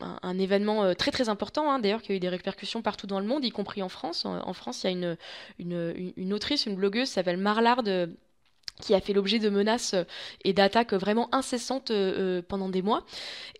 [0.00, 3.26] un, événement très très important, hein, d'ailleurs, qui a eu des répercussions partout dans le
[3.26, 4.24] monde, y compris en France.
[4.24, 5.16] En, France, il y a une,
[5.58, 7.82] une, une, autrice, une blogueuse, s'appelle Marlard
[8.80, 9.94] qui a fait l'objet de menaces
[10.44, 11.92] et d'attaques vraiment incessantes
[12.48, 13.04] pendant des mois.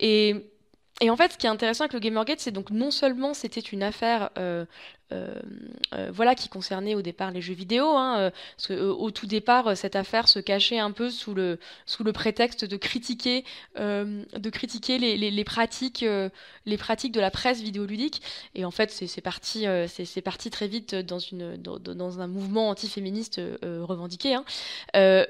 [0.00, 0.53] Et
[1.00, 3.60] et en fait, ce qui est intéressant avec le Gamergate, c'est donc non seulement c'était
[3.60, 4.64] une affaire euh,
[5.10, 7.86] voilà, qui concernait au départ les jeux vidéo.
[7.96, 8.32] Hein,
[8.66, 12.64] que, au tout départ, cette affaire se cachait un peu sous le, sous le prétexte
[12.64, 13.44] de critiquer,
[13.76, 16.04] de critiquer les, les, pratiques,
[16.66, 18.22] les pratiques de la presse vidéoludique.
[18.54, 19.66] Et en fait, c'est parti,
[20.24, 24.34] parti très vite dans, une, dans, un mouvement antiféministe revendiqué.
[24.34, 24.44] Hein.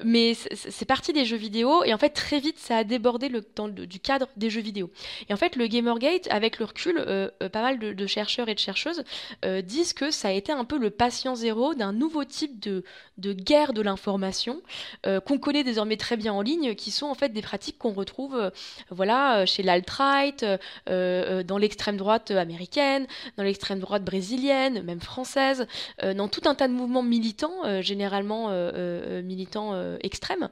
[0.03, 3.43] mais c'est parti des jeux vidéo et en fait très vite ça a débordé le,
[3.85, 4.91] du cadre des jeux vidéo.
[5.29, 8.53] Et en fait le Gamergate, avec le recul, euh, euh, pas mal de, chercheurs et
[8.53, 9.03] de chercheuses
[9.43, 12.83] euh, disent que ça a été un peu le patient zéro d'un nouveau type de,
[13.17, 14.61] de guerre de l'information
[15.03, 18.51] qu'on connaît désormais très bien en ligne, qui sont en fait des pratiques qu'on retrouve
[18.89, 20.45] voilà, chez l'alt-right,
[20.87, 25.67] dans l'extrême droite américaine, dans l'extrême droite brésilienne, même française,
[26.15, 28.49] dans tout un tas de mouvements militants, généralement
[29.21, 30.49] militants extrêmes,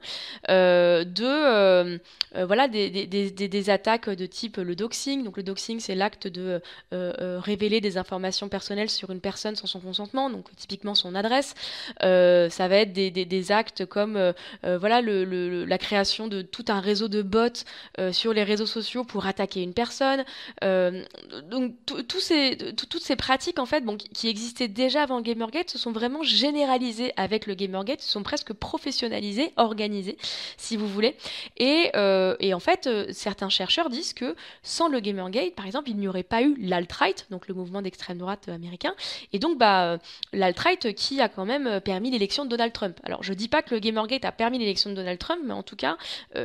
[0.48, 2.00] de
[2.44, 5.24] voilà, des, des, des, attaques de type le doxing.
[5.24, 6.60] Donc le doxing, c'est l'acte de
[6.92, 11.54] révéler des informations personnelles sur une personne sans son consentement, donc typiquement son adresse.
[12.00, 17.22] ça va être des, actes comme voilà, le, la création de tout un réseau de
[17.22, 17.64] bots
[18.12, 20.24] sur les réseaux sociaux pour attaquer une personne.
[20.62, 26.22] donc toutes ces pratiques en fait, bon, qui existaient déjà avant Gamergate se sont vraiment
[26.22, 30.16] généralisées avec le Gamergate, se sont presque professionnalisées, organisées,
[30.56, 31.16] si vous voulez.
[31.56, 35.90] Et, euh, et en fait, euh, certains chercheurs disent que sans le Gamergate, par exemple,
[35.90, 38.93] il n'y aurait pas eu l'alt-right, donc le mouvement d'extrême droite américain,
[39.32, 39.98] et donc bah, euh,
[40.32, 42.98] l'alt-right qui a quand même permis l'élection de Donald Trump.
[43.04, 45.62] Alors je dis pas que le Gamergate a permis l'élection de Donald Trump, mais en
[45.62, 45.96] tout cas,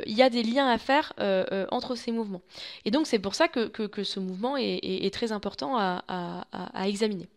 [0.06, 1.14] il y a des liens à faire
[1.72, 2.42] entre ces mouvements.
[2.86, 6.46] Et donc c'est pour ça que, que, ce mouvement est, est, très important à, à,
[6.52, 7.28] à examiner.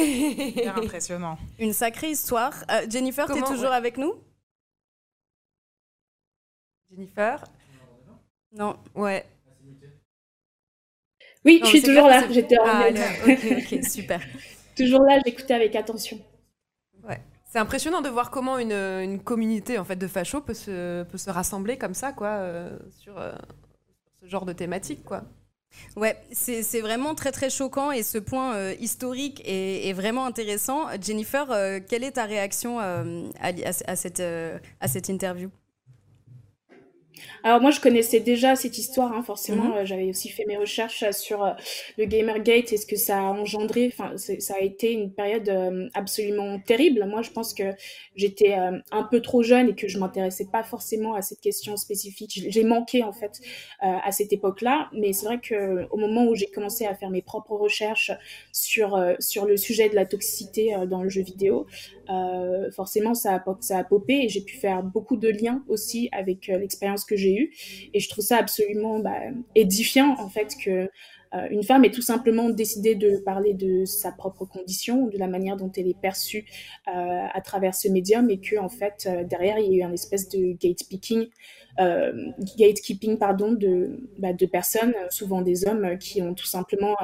[0.66, 1.38] impressionnant.
[1.58, 2.54] Une sacrée histoire.
[2.88, 4.14] Jennifer, tu es toujours avec nous?
[6.90, 7.44] Jennifer?
[8.52, 9.26] Non, ouais.
[11.44, 12.24] Oui, je suis toujours là.
[12.30, 12.88] J'étais en ah,
[13.26, 14.20] ok, super.
[14.76, 16.18] toujours là, j'écoutais avec attention.
[17.02, 17.20] Ouais.
[17.50, 21.18] C'est impressionnant de voir comment une, une, communauté en fait de fachos peut se, peut
[21.18, 23.32] se rassembler comme ça, quoi, euh, sur euh,
[24.22, 25.24] ce genre de thématique, quoi.
[25.96, 30.86] Ouais, c'est vraiment très très choquant et ce point euh, historique est, vraiment intéressant.
[31.00, 31.46] Jennifer,
[31.88, 33.04] quelle est ta réaction à,
[33.40, 34.22] à, cette,
[34.80, 35.48] à cette interview?
[37.42, 39.64] Alors moi, je connaissais déjà cette histoire, hein, forcément.
[39.64, 39.72] Mhm.
[39.72, 41.52] Euh, j'avais aussi fait mes recherches euh, sur euh,
[41.98, 43.92] le Gamergate et ce que ça a engendré.
[43.92, 45.50] Enfin, ça a été une période
[45.94, 47.06] absolument terrible.
[47.06, 47.72] Moi, je pense que
[48.16, 52.46] j'étais un peu trop jeune et que je m'intéressais pas forcément à cette question spécifique.
[52.48, 53.40] J'ai manqué en fait
[53.80, 54.88] à cette époque-là.
[54.92, 58.12] Mais c'est vrai que au moment où j'ai commencé à faire mes propres recherches
[58.52, 61.66] sur sur le sujet de la toxicité dans le jeu vidéo,
[62.72, 66.48] forcément, ça a, ça a popé et j'ai pu faire beaucoup de liens aussi avec
[66.48, 66.60] euh,
[67.04, 67.54] que j'ai eue.
[67.94, 69.18] Et je trouve ça absolument bah,
[69.54, 70.90] édifiant, en fait, que
[71.32, 75.28] euh, une femme ait tout simplement décidé de parler de sa propre condition, de la
[75.28, 76.44] manière dont elle est perçue
[76.86, 80.28] à travers ce médium et que, en fait, derrière, il y a eu un espèce
[80.28, 81.28] de gatekeeping,
[82.58, 86.96] gatekeeping pardon, de, bah, de personnes, souvent des hommes, qui ont tout simplement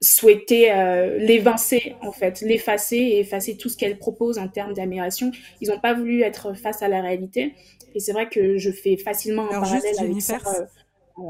[0.00, 5.30] souhaité euh, l'évincer en fait, l'effacer et effacer tout ce qu'elle propose en termes d'amélioration.
[5.60, 7.54] Ils n'ont pas voulu être face à la réalité.
[7.94, 10.66] Et c'est vrai que je fais facilement un parallèle avec ça euh,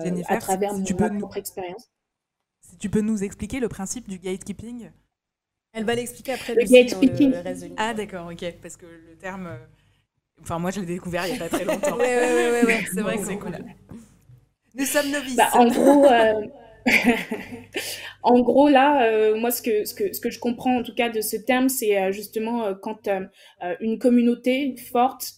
[0.05, 1.91] euh, à travers mon, ma propre expérience.
[2.61, 4.91] Si tu peux nous expliquer le principe du gatekeeping?
[5.73, 7.35] Elle va l'expliquer après le gatekeeping.
[7.77, 9.59] ah d'accord, ok, parce que le terme...
[10.43, 11.97] Enfin, moi, je l'ai découvert il n'y a pas très longtemps.
[11.99, 13.57] oui, oui, oui, c'est vrai que c'est cool.
[14.75, 15.37] Nous sommes novices.
[15.37, 16.07] Bah, en gros,
[18.23, 21.69] en gros, là, euh, moi, ce que, je comprends en tout cas de ce terme,
[21.69, 23.09] c'est euh, justement euh, quand
[23.81, 25.35] une communauté forte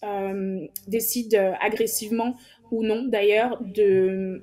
[0.87, 2.37] décide agressivement
[2.71, 4.43] ou non d'ailleurs de,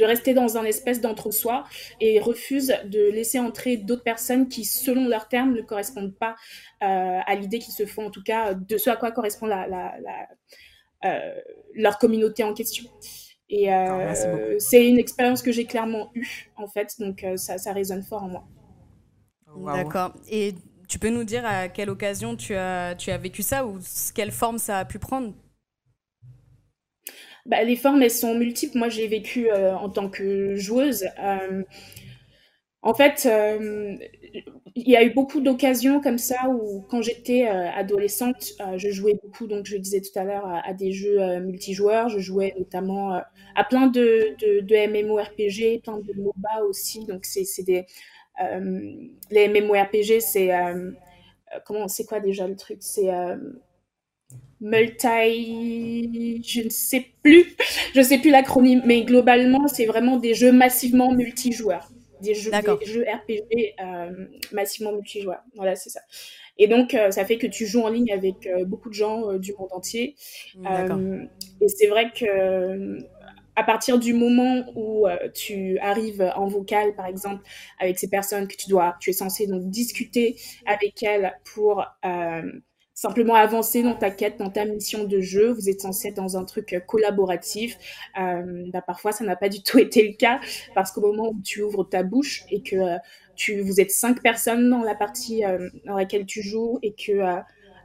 [0.00, 1.64] rester dans un espèce d'entre-soi
[2.00, 6.36] et refuse de laisser entrer d'autres personnes qui, selon leurs termes, ne correspondent pas
[6.80, 9.98] à l'idée qu'ils se font, en tout cas, de ce à quoi correspond la
[11.74, 12.84] leur communauté en question.
[13.54, 17.74] Et euh, c'est une expérience que j'ai clairement eue, en fait, donc euh, ça, ça,
[17.74, 19.74] résonne fort en moi.
[19.74, 20.14] D'accord.
[20.30, 20.54] Et
[20.88, 23.78] tu peux nous dire à quelle occasion tu as, tu as vécu ça ou
[24.14, 25.34] quelle forme ça a pu prendre?
[27.44, 28.78] Bah, Les formes, elles sont multiples.
[28.78, 31.04] Moi, j'ai vécu euh, en tant que joueuse.
[32.80, 33.28] en fait,
[34.74, 38.90] il y a eu beaucoup d'occasions comme ça où, quand j'étais euh, adolescente, euh, je
[38.90, 42.08] jouais beaucoup, donc je disais tout à l'heure, à, des jeux euh, multijoueurs.
[42.08, 43.20] Je jouais notamment
[43.54, 47.04] à plein de, de, MMORPG, plein de MOBA aussi.
[47.04, 47.86] Donc, c'est des.
[49.30, 50.50] les MMORPG, c'est.
[51.66, 52.78] comment C'est quoi déjà le truc?
[52.80, 53.10] C'est.
[54.60, 56.42] multi.
[56.44, 57.56] Je ne sais plus.
[57.94, 61.91] Je ne sais plus l'acronyme, mais globalement, c'est vraiment des jeux massivement multijoueurs.
[62.22, 63.74] Des jeux, des jeux RPG
[64.52, 65.42] massivement multijoueurs.
[65.54, 66.00] Voilà, c'est ça.
[66.58, 69.72] Et donc, ça fait que tu joues en ligne avec beaucoup de gens du monde
[69.72, 70.16] entier.
[71.60, 72.98] et c'est vrai que
[73.56, 77.42] à partir du moment où euh, tu arrives en vocal, par exemple,
[77.78, 82.42] avec ces personnes que tu dois, tu es censé donc discuter avec elles pour euh,
[82.94, 85.52] simplement avancer dans ta quête, dans ta mission de jeu.
[85.52, 87.76] Vous êtes censé être dans un truc collaboratif.
[88.20, 90.40] Euh, bah, parfois, ça n'a pas du tout été le cas
[90.74, 92.98] parce qu'au moment où tu ouvres ta bouche et que
[93.34, 95.42] tu, vous êtes cinq personnes dans la partie
[95.86, 97.42] dans laquelle tu joues et que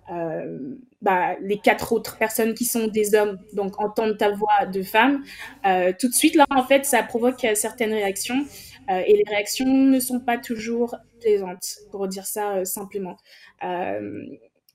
[0.10, 4.82] euh, bah, les quatre autres personnes qui sont des hommes donc entendent ta voix de
[4.82, 5.24] femme,
[5.66, 8.46] euh, tout de suite là en fait ça provoque certaines réactions
[8.90, 13.18] euh, et les réactions ne sont pas toujours plaisantes pour dire ça simplement.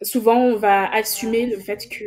[0.03, 2.05] Souvent on va assumer le fait que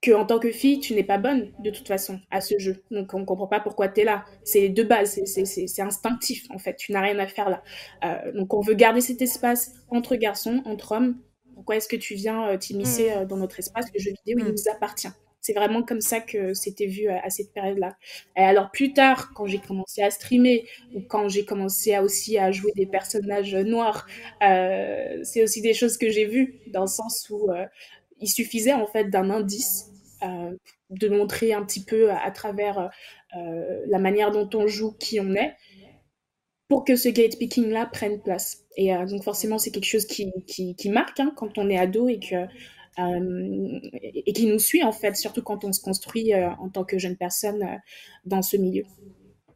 [0.00, 2.82] que en tant que fille, tu n'es pas bonne de toute façon à ce jeu.
[2.90, 4.24] Donc on ne comprend pas pourquoi tu es là.
[4.44, 6.76] C'est de base, c'est instinctif en fait.
[6.76, 7.62] Tu n'as rien à faire là.
[8.04, 11.18] Euh, donc on veut garder cet espace entre garçons, entre hommes.
[11.54, 13.18] Pourquoi est-ce que tu viens euh, t'immiscer mm.
[13.18, 13.86] euh, dans notre espace?
[13.92, 14.52] Le jeu vidéo, il mm.
[14.52, 15.12] nous appartient.
[15.40, 17.96] C'est vraiment comme ça que c'était vu à, cette période-là.
[18.36, 22.36] Et alors plus tard, quand j'ai commencé à streamer ou quand j'ai commencé à aussi
[22.38, 24.06] à jouer des personnages noirs,
[24.40, 27.48] c'est aussi des choses que j'ai vues dans le sens où
[28.20, 29.90] il suffisait en fait d'un indice
[30.22, 30.54] euh,
[30.90, 32.90] de montrer un petit peu à, travers
[33.36, 35.54] euh, la manière dont on joue qui on est
[36.68, 38.64] pour que ce gate picking là prenne place.
[38.76, 42.08] Et euh, donc forcément c'est quelque chose qui, qui, marque hein, quand on est ado
[42.08, 42.46] et que
[42.98, 47.16] et qui nous suit en fait, surtout quand on se construit en tant que jeune
[47.16, 47.80] personne
[48.24, 48.84] dans ce milieu.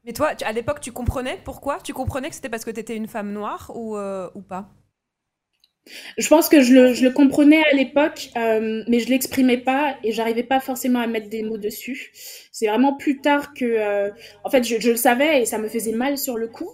[0.05, 1.79] Mais toi, à l'époque, tu comprenais pourquoi?
[1.81, 4.71] Tu comprenais que c'était parce que tu étais une femme noire ou, ou pas?
[6.17, 10.43] Je pense que je le, comprenais à l'époque, euh, mais je l'exprimais pas et j'arrivais
[10.43, 12.11] pas forcément à mettre des mots dessus.
[12.53, 14.11] C'est vraiment plus tard que, euh,
[14.45, 16.71] en fait, je, le savais et ça me faisait mal sur le coup.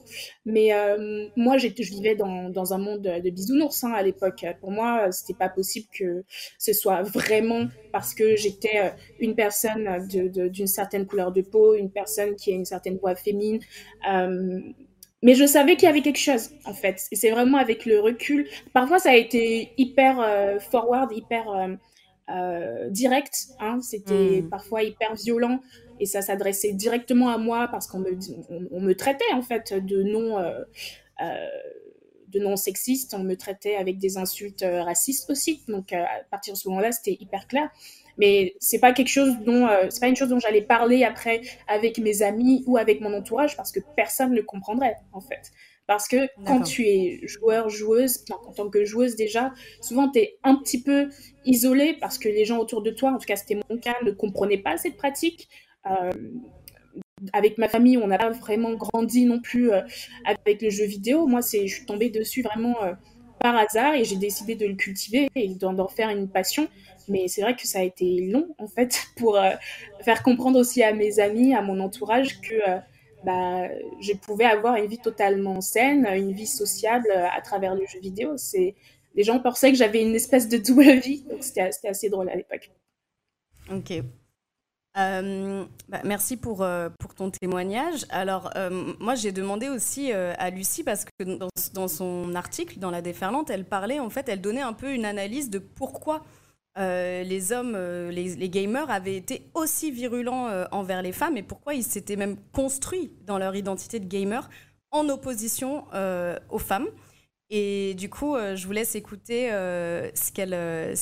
[0.47, 4.45] Mais euh, moi, je vivais dans, dans un monde de bisounours hein, à l'époque.
[4.61, 6.23] Pour moi, c'était pas possible que
[6.59, 12.37] ce soit vraiment parce que j'étais une personne d'une certaine couleur de peau, une personne
[12.37, 13.61] qui a une certaine voix féminine.
[15.23, 17.07] Mais je savais qu'il y avait quelque chose, en fait.
[17.13, 18.49] Et c'est vraiment avec le recul.
[18.73, 21.75] Parfois, ça a été hyper euh, forward, hyper euh,
[22.31, 23.49] euh, direct.
[23.59, 23.81] Hein.
[23.83, 24.49] C'était hmm.
[24.49, 25.61] parfois hyper violent.
[25.99, 28.19] Et ça s'adressait directement à moi parce qu'on me,
[28.71, 30.39] on, me traitait, en fait, de non,
[32.29, 33.13] de non sexiste.
[33.13, 35.61] On me traitait avec des insultes racistes aussi.
[35.69, 37.69] Donc, à partir de ce moment-là, c'était hyper clair
[38.19, 41.41] mais c'est pas quelque chose dont euh, c'est pas une chose dont j'allais parler après
[41.69, 45.51] avec mes amis ou avec mon entourage parce que personne ne comprendrait en fait.
[45.87, 50.39] Parce que quand tu es joueur joueuse en tant que joueuse déjà souvent tu es
[50.45, 51.09] un petit peu
[51.45, 54.11] isolé parce que les gens autour de toi en tout cas c'était mon cas ne
[54.13, 55.49] comprenaient pas cette pratique.
[55.91, 56.11] Euh,
[57.35, 59.83] avec ma famille, on n'a pas vraiment grandi non plus euh,
[60.25, 61.27] avec le jeu vidéo.
[61.27, 62.77] Moi, c'est, je suis tombée dessus vraiment
[63.41, 66.69] par hasard et j'ai décidé de le cultiver et d'en faire une passion.
[67.09, 69.51] Mais c'est vrai que ça a été long, en fait, pour euh,
[70.03, 72.79] faire comprendre aussi à mes amis, à mon entourage, que euh,
[73.25, 73.69] bah,
[74.01, 77.99] je pouvais avoir une vie totalement saine, une vie sociable euh, à travers le jeu
[78.01, 78.37] vidéo.
[78.37, 78.77] C'est...
[79.17, 82.37] Les gens pensaient que j'avais une espèce de double vie, donc c'était, assez drôle à
[82.37, 82.71] l'époque.
[83.73, 83.93] Ok.
[84.95, 86.67] Bah, merci pour,
[86.99, 88.07] pour ton témoignage.
[88.11, 88.53] Alors,
[88.99, 91.39] moi, j'ai demandé aussi à Lucie, parce que
[91.73, 95.05] dans, son article, dans La Déferlante, elle parlait, en fait, elle donnait un peu une
[95.05, 96.23] analyse de pourquoi
[96.79, 101.43] euh, les hommes, euh, les, gamers avaient été aussi virulents euh, envers les femmes et
[101.43, 104.49] pourquoi ils s'étaient même construits dans leur identité de gamer
[104.93, 105.85] en opposition
[106.51, 106.89] aux femmes.
[107.49, 110.33] Et du coup, je vous laisse écouter ce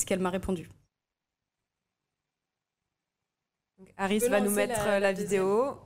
[0.05, 0.69] qu'elle m'a répondu.
[3.97, 5.79] Aris va nous mettre la, vidéo.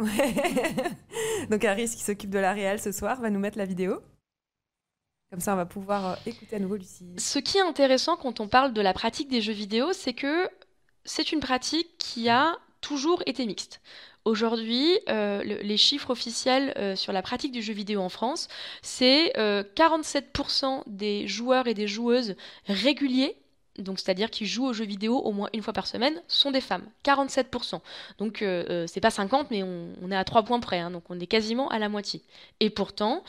[1.51, 4.01] Donc Aris qui s'occupe de la réelle ce soir va nous mettre la vidéo.
[5.30, 7.07] Comme ça, on va pouvoir euh, écouter à nouveau Lucie.
[7.16, 10.47] Ce qui est intéressant quand on parle de la pratique des jeux vidéo, c'est que
[11.05, 13.80] c'est une pratique qui a toujours été mixte.
[14.26, 18.49] Aujourd'hui, euh, les chiffres officiels euh, sur la pratique du jeu vidéo en France,
[18.82, 22.36] c'est 47% des joueurs et des joueuses
[22.66, 23.41] réguliers
[23.78, 26.60] donc c'est-à-dire qui jouent aux jeux vidéo au moins une fois par semaine, sont des
[26.60, 26.84] femmes.
[27.04, 27.80] 47%.
[28.18, 28.44] Donc
[28.86, 31.68] c'est pas 50, mais on, est à 3 points près, hein, donc on est quasiment
[31.68, 32.22] à la moitié.
[32.60, 33.22] Et pourtant,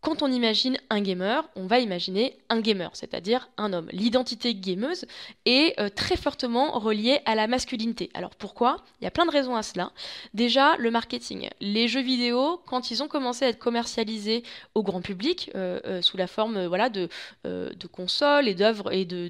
[0.00, 3.88] quand on imagine un gamer, on va imaginer un gamer, c'est-à-dire un homme.
[3.92, 5.04] L'identité gameuse
[5.44, 8.08] est euh, très fortement reliée à la masculinité.
[8.14, 8.76] Alors pourquoi?
[9.00, 9.92] Il y a plein de raisons à cela.
[10.32, 11.50] Déjà, le marketing.
[11.60, 14.42] Les jeux vidéo, quand ils ont commencé à être commercialisés
[14.74, 17.08] au grand public, euh, euh, sous la forme voilà, de,
[17.92, 19.28] consoles et d'œuvres et de,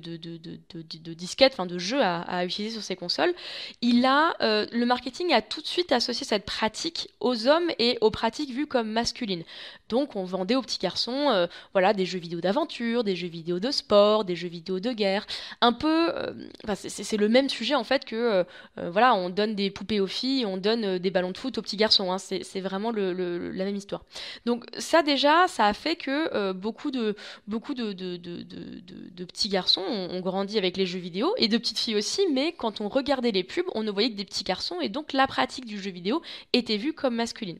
[1.14, 3.34] disquettes, enfin de jeux à, à, utiliser sur ces consoles,
[3.82, 8.10] il a, le marketing a tout de suite associé cette pratique aux hommes et aux
[8.10, 9.42] pratiques vues comme masculines.
[9.88, 13.58] Donc on vendait aux petits garçons euh, voilà, des jeux vidéo d'aventure, des jeux vidéo
[13.58, 15.26] de sport, des jeux vidéo de guerre.
[15.60, 16.32] Un peu, euh,
[16.74, 20.46] c'est le même sujet en fait que euh, voilà, on donne des poupées aux filles,
[20.46, 22.12] on donne des ballons de foot aux petits garçons.
[22.12, 22.18] Hein.
[22.18, 24.04] c'est vraiment la même histoire.
[24.46, 29.80] Donc ça déjà, ça a fait que beaucoup de, beaucoup de, de, de petits garçons
[29.80, 33.30] ont, grandi avec les jeux vidéo et de petites filles aussi, mais quand on regardait
[33.32, 35.90] les pubs, on ne voyait que des petits garçons et donc la pratique du jeu
[35.90, 36.20] vidéo
[36.52, 37.58] était vue comme masculine.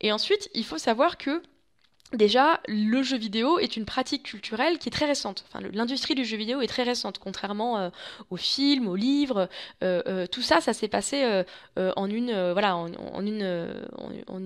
[0.00, 1.42] Et ensuite, il faut savoir que
[2.14, 5.44] Déjà, le jeu vidéo est une pratique culturelle qui est très récente.
[5.74, 7.90] L'industrie du jeu vidéo est très récente, contrairement euh,
[8.30, 9.48] aux films, aux livres.
[9.84, 11.42] Euh, euh, tout ça, ça s'est passé
[11.76, 13.72] en une, en, une,
[14.26, 14.40] en,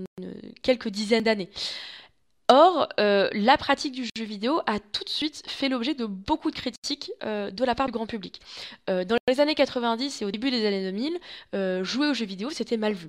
[0.63, 1.51] quelques dizaines d'années.
[2.55, 6.51] Or, euh, la pratique du jeu vidéo a tout de suite fait l'objet de beaucoup
[6.51, 8.43] de critiques euh, de la part du grand public.
[8.91, 11.19] Euh, dans les années 90 et au début des années 2000,
[11.83, 13.09] jouer aux jeux vidéo, c'était mal vu.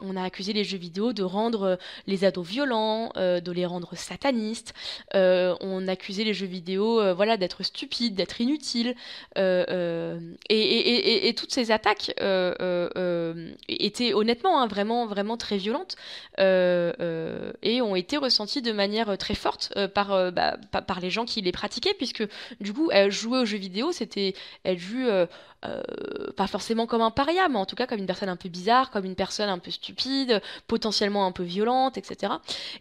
[0.00, 4.72] on a accusé les jeux vidéo de rendre les ados violents, de les rendre satanistes.
[5.12, 8.94] on accusait les jeux vidéo voilà, d'être stupides, d'être inutiles.
[9.36, 12.14] Et, toutes ces attaques
[13.68, 15.96] étaient honnêtement hein, vraiment, vraiment très violentes
[16.38, 20.56] et ont été ressenties de manière euh, très forte euh, euh, bah,
[20.86, 22.24] par, les gens qui les pratiquaient, puisque
[22.60, 24.34] du coup, jouer aux jeux vidéo, c'était
[24.64, 25.28] être
[25.62, 28.48] vu pas forcément comme un paria, mais en tout cas comme une personne un peu
[28.48, 32.34] bizarre, comme une personne un peu stupide, potentiellement un peu violente, etc.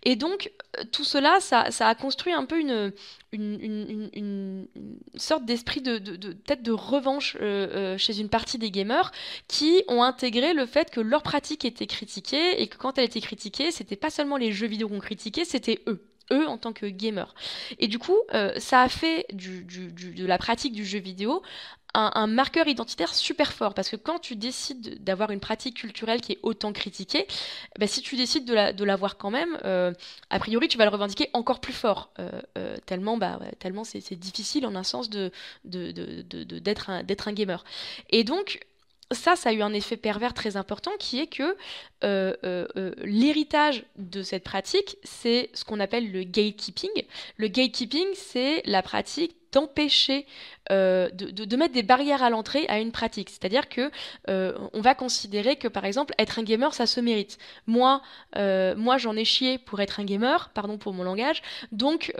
[0.03, 0.51] Et donc,
[0.91, 2.93] tout cela, ça, a construit un peu une,
[3.33, 4.67] une,
[5.15, 7.37] sorte d'esprit de, de, de, de revanche
[7.97, 9.11] chez une partie des gamers
[9.47, 13.21] qui ont intégré le fait que leur pratique était critiquée et que quand elle était
[13.21, 16.01] critiquée, c'était pas seulement les jeux vidéo qu'on critiquait, c'était eux
[16.31, 17.33] eux en tant que gamers.
[17.79, 21.41] Et du coup, euh, ça a fait du, de la pratique du jeu vidéo
[21.93, 23.73] un, marqueur identitaire super fort.
[23.73, 27.27] Parce que quand tu décides d'avoir une pratique culturelle qui est autant critiquée,
[27.79, 29.93] bah, si tu décides de l'avoir quand même, euh,
[30.29, 32.11] a priori, tu vas le revendiquer encore plus fort.
[32.19, 35.31] Euh, tellement bah, tellement c'est difficile en un sens d'être
[35.65, 37.63] de, un, un gamer.
[38.09, 38.59] Et donc,
[39.11, 41.55] ça, ça a eu un effet pervers très important qui est que
[42.03, 46.89] euh, euh, euh, l'héritage de cette pratique, c'est ce qu'on appelle le gatekeeping.
[47.37, 50.25] Le gatekeeping, c'est la pratique d'empêcher,
[50.69, 53.29] de, mettre des barrières à l'entrée à une pratique.
[53.29, 53.91] C'est-à-dire que
[54.29, 57.37] on va considérer que, par exemple, être un gamer, ça se mérite.
[57.67, 58.01] Moi,
[58.37, 61.41] moi j'en ai chié pour être un gamer, pardon pour mon langage.
[61.73, 62.13] Donc,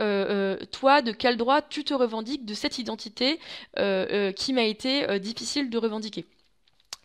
[0.72, 3.38] toi, de quel droit tu te revendiques de cette identité
[3.78, 6.26] qui m'a été difficile de revendiquer?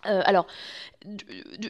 [0.06, 0.46] Euh, alors,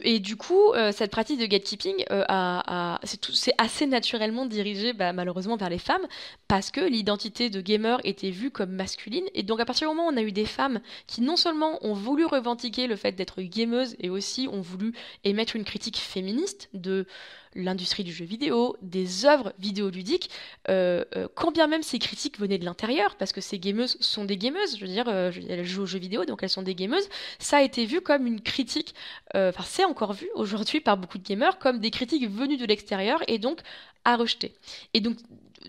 [0.02, 5.56] et du coup, euh, cette pratique de gatekeeping euh, c'est assez naturellement dirigé bah, malheureusement
[5.56, 6.06] vers les femmes
[6.46, 9.24] parce que l'identité de gamer était vue comme masculine.
[9.34, 11.78] Et donc, à partir du moment où on a eu des femmes qui non seulement
[11.82, 14.92] ont voulu revendiquer le fait d'être gameuses et aussi ont voulu
[15.24, 17.06] émettre une critique féministe de
[17.54, 20.30] l'industrie du jeu vidéo, des œuvres vidéoludiques,
[20.68, 24.24] euh, euh, quand bien même ces critiques venaient de l'intérieur, parce que ces gameuses sont
[24.24, 26.74] des gameuses, je veux dire, euh, elles jouent aux jeux vidéo, donc elles sont des
[26.74, 28.94] gameuses, ça a été vu comme une critique,
[29.34, 33.22] enfin c'est encore vu aujourd'hui par beaucoup de gamers, comme des critiques venues de l'extérieur
[33.28, 33.60] et donc
[34.04, 34.54] à rejeter.
[34.94, 35.16] Et donc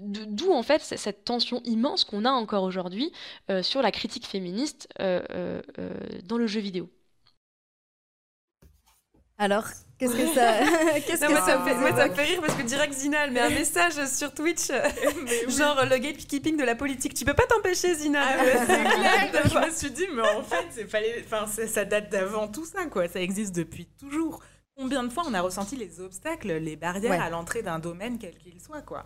[0.02, 3.12] d'où en fait cette tension immense qu'on a encore aujourd'hui
[3.62, 6.90] sur la critique féministe dans le jeu vidéo.
[9.38, 9.68] Alors,
[10.00, 10.60] qu'est-ce que ça,
[11.06, 13.42] qu'est-ce que ça, fait, moi, ça me fait rire parce que direct Zina, elle met
[13.42, 14.68] un message sur Twitch,
[15.50, 17.14] genre le gatekeeping de la politique.
[17.14, 18.22] Tu peux pas t'empêcher, Zina.
[18.24, 19.44] Ah c'est clair.
[19.46, 23.08] je me suis dit, mais en fait, fallait, enfin, ça date d'avant tout ça, quoi.
[23.08, 24.42] Ça existe depuis toujours.
[24.76, 28.38] Combien de fois on a ressenti les obstacles, les barrières à l'entrée d'un domaine quel
[28.38, 29.06] qu'il soit, quoi?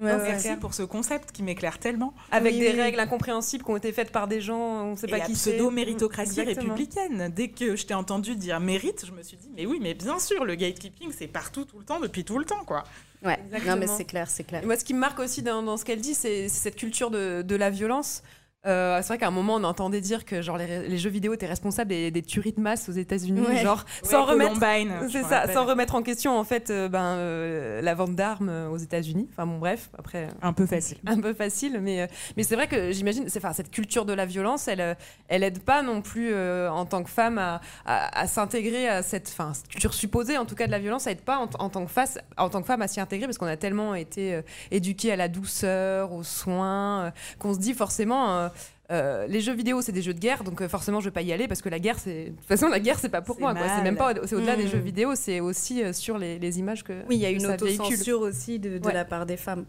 [0.00, 2.14] Merci pour ce concept qui m'éclaire tellement.
[2.30, 5.20] Avec des règles incompréhensibles qui ont été faites par des gens, on ne sait pas
[5.20, 5.52] qui c'est.
[5.52, 7.32] pseudo-méritocratie républicaine.
[7.34, 10.18] Dès que je t'ai entendu dire mérite, je me suis dit, mais oui, mais bien
[10.18, 12.84] sûr, le gatekeeping, c'est partout, tout le temps, depuis tout le temps, quoi.
[13.24, 14.64] Ouais, non, mais c'est clair, c'est clair.
[14.66, 17.56] moi, ce qui me marque aussi dans, ce qu'elle dit, c'est cette culture de, de
[17.56, 18.22] la violence.
[18.66, 21.46] Euh, c'est vrai qu'à un moment, on entendait dire que genre les, jeux vidéo étaient
[21.46, 24.54] responsables des, tueries de masse aux États-Unis, genre sans remettre,
[25.10, 28.78] c'est ça, sans remettre en question en fait euh, ben, euh, la vente d'armes aux
[28.78, 29.28] États-Unis.
[29.32, 32.92] Enfin bon, bref, après un peu facile, un peu facile, mais mais c'est vrai que
[32.92, 34.96] j'imagine, c'est enfin cette culture de la violence, elle
[35.28, 39.52] elle aide pas non plus en tant que femme à, à, s'intégrer à cette, enfin
[39.68, 42.18] culture supposée en tout cas de la violence, ça aide pas en, tant que face,
[42.38, 44.40] en tant que femme à s'y intégrer parce qu'on a tellement été
[44.70, 48.48] éduqués à la douceur, aux soins, qu'on se dit forcément
[48.90, 51.22] euh, les jeux vidéo, c'est des jeux de guerre, donc euh, forcément, je vais pas
[51.22, 52.24] y aller parce que la guerre, c'est.
[52.26, 53.54] De toute façon, la guerre, c'est pas pour moi.
[53.76, 54.14] C'est même pas.
[54.26, 54.68] C'est au-delà des mmh.
[54.68, 56.92] jeux vidéo, c'est aussi euh, sur les, images que.
[57.08, 59.64] Oui, il y a une autocensure aussi de, la part des femmes.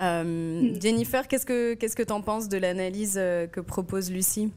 [0.00, 0.80] Mmh.
[0.80, 4.52] Jennifer, qu'est-ce que qu'est-ce que t'en penses de l'analyse que propose Lucie?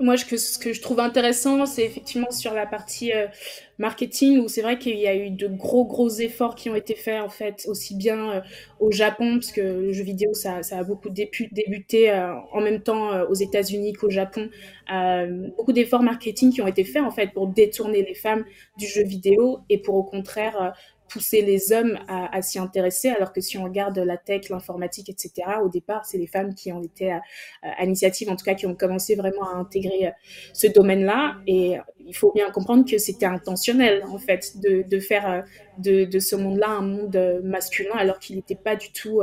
[0.00, 3.26] Moi, ce que, je trouve intéressant, c'est effectivement sur la partie euh,
[3.78, 6.94] marketing, où c'est vrai qu'il y a eu de gros, gros efforts qui ont été
[6.94, 8.40] faits, en fait, aussi bien euh,
[8.80, 12.80] au Japon, parce que le jeu vidéo, ça, ça a beaucoup débuté euh, en même
[12.80, 14.50] temps aux États-Unis qu'au Japon.
[15.56, 18.44] beaucoup d'efforts marketing qui ont été faits, en fait, pour détourner les femmes
[18.76, 20.74] du jeu vidéo et pour, au contraire,
[21.14, 25.32] pousser les hommes à, s'y intéresser, alors que si on regarde la tech, l'informatique, etc.,
[25.62, 27.20] au départ, c'est les femmes qui ont été à,
[27.82, 30.10] l'initiative, en tout cas, qui ont commencé vraiment à intégrer euh,
[30.52, 31.36] ce domaine-là.
[31.46, 35.42] Et il faut bien comprendre que c'était intentionnel, en fait, de, faire euh,
[35.78, 39.22] de, ce monde-là un monde euh, masculin, alors qu'il n'était pas du tout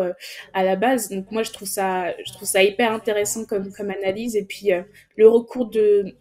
[0.53, 1.09] à la base.
[1.09, 4.37] Donc moi, je trouve ça, je trouve ça hyper intéressant comme analyse.
[4.37, 4.69] Et puis,
[5.17, 6.15] le recours de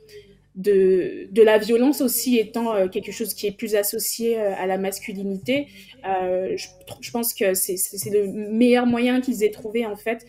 [0.60, 4.78] de, la violence aussi étant euh, quelque chose qui est plus associé euh, à la
[4.78, 5.68] masculinité.
[6.06, 6.68] Euh, je,
[7.00, 10.26] je, pense que c'est le meilleur moyen qu'ils aient trouvé en fait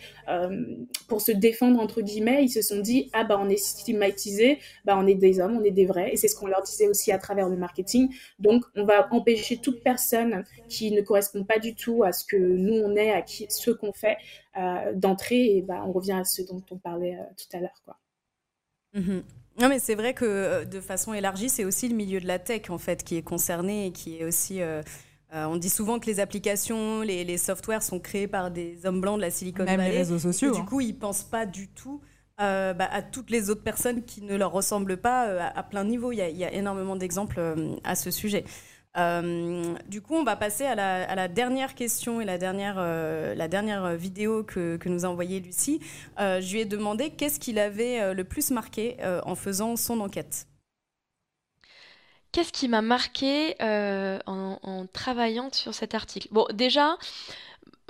[1.08, 2.44] pour se défendre entre guillemets.
[2.44, 5.64] Ils se sont dit ah bah on est stigmatisé, bah on est des hommes, on
[5.64, 8.10] est des vrais et c'est ce qu'on leur disait aussi à travers le marketing.
[8.40, 12.38] Donc on va empêcher toute personne qui ne correspond pas du tout à ce que
[12.38, 14.18] nous on est, à qui, ce qu'on fait
[14.96, 18.01] d'entrer et bah on revient à ce dont on parlait tout à l'heure quoi.
[18.96, 19.24] Mm-hmm.
[19.60, 22.40] Non, mais c'est vrai que euh, de façon élargie, c'est aussi le milieu de la
[22.40, 24.62] tech en fait qui est concerné et qui est aussi.
[24.62, 24.82] Euh,
[25.34, 29.00] euh, on dit souvent que les applications, les, les, softwares sont créés par des hommes
[29.00, 29.92] blancs de la Silicon Même Valley.
[29.92, 30.52] les réseaux sociaux.
[30.52, 30.66] du hein.
[30.66, 32.02] coup, ils pensent pas du tout
[32.38, 36.12] bah, à toutes les autres personnes qui ne leur ressemblent pas à, plein niveau.
[36.12, 37.40] Il y y a énormément d'exemples
[37.84, 38.46] à ce sujet.
[38.98, 43.48] Euh, du coup, on va passer à la, dernière question et la dernière, euh, la
[43.48, 45.80] dernière vidéo que, nous a envoyée Lucie.
[46.20, 50.48] Euh, je lui ai demandé qu'est-ce qu'il avait le plus marqué en faisant son enquête.
[52.32, 56.28] Qu'est-ce qui m'a marqué en, en, travaillant sur cet article?
[56.32, 56.98] Bon, déjà,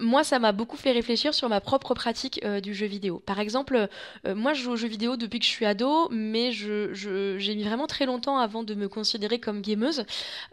[0.02, 3.22] moi, ça m'a beaucoup fait réfléchir sur ma propre pratique euh, du jeu vidéo.
[3.26, 3.88] Par exemple,
[4.26, 7.64] euh, moi, je joue aux jeux vidéo depuis que je suis ado, mais j'ai mis
[7.64, 10.04] vraiment très longtemps avant de me considérer comme gameuse,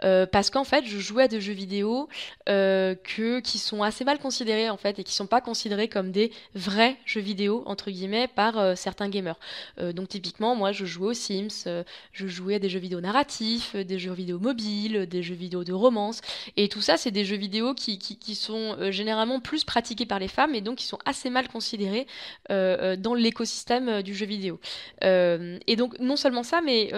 [0.05, 2.09] euh, parce qu'en fait, je jouais à des jeux vidéo
[2.47, 6.97] qui sont assez mal considérés, en fait, et qui sont pas considérés comme des vrais
[7.05, 9.39] jeux vidéo, entre guillemets, par certains gamers.
[9.79, 11.67] donc, typiquement, moi, je jouais aux Sims,
[12.13, 15.73] je jouais à des jeux vidéo narratifs, des jeux vidéo mobiles, des jeux vidéo de
[15.73, 16.21] romance,
[16.57, 20.29] et tout ça, c'est des jeux vidéo qui, qui sont généralement plus pratiqués par les
[20.29, 22.07] femmes et donc ils sont assez mal considérés
[22.51, 24.61] euh, euh, dans l'écosystème euh, du jeu vidéo.
[25.03, 26.91] et donc non seulement ça, mais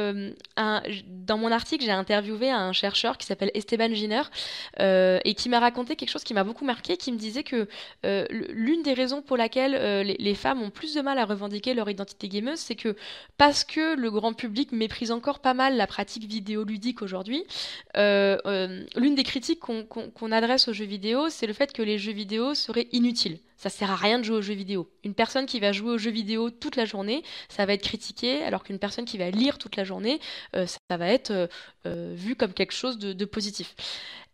[1.06, 4.22] dans mon article, j'ai interviewé un chercheur qui s'appelle Esteban Giner
[4.78, 7.68] et qui m'a raconté quelque chose qui m'a beaucoup marqué, qui me disait que
[8.50, 12.28] l'une des raisons pour laquelle les, femmes ont plus de mal à revendiquer leur identité
[12.28, 12.96] gameuse, c'est que
[13.36, 17.44] parce que le grand public méprise encore pas mal la pratique vidéoludique aujourd'hui,
[17.94, 22.29] l'une des critiques qu'on adresse aux jeux vidéo, c'est le fait que les jeux vidéo
[22.54, 23.38] serait inutile.
[23.56, 24.88] Ça sert à rien de jouer aux jeux vidéo.
[25.04, 28.42] Une personne qui va jouer aux jeux vidéo toute la journée, ça va être critiqué,
[28.42, 30.18] alors qu'une personne qui va lire toute la journée,
[30.56, 31.46] euh, ça va être euh,
[31.86, 33.74] euh, vu comme quelque chose de, positif.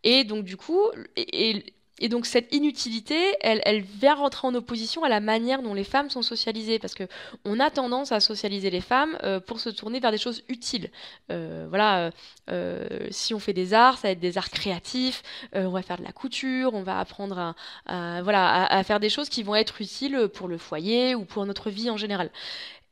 [0.03, 0.81] Et donc du coup,
[1.17, 1.73] et, et
[2.09, 6.21] donc cette inutilité, elle, vient rentrer en opposition à la manière dont les femmes sont
[6.21, 7.05] socialisées, parce que
[7.43, 10.91] on a tendance à socialiser les femmes euh, pour se tourner vers des choses utiles.
[11.31, 12.11] Euh, voilà,
[12.49, 15.23] euh, si on fait des arts, ça va être des arts créatifs,
[15.53, 17.55] on va faire de la couture, on va apprendre
[17.87, 21.89] à faire des choses qui vont être utiles pour le foyer ou pour notre vie
[21.89, 22.29] en général.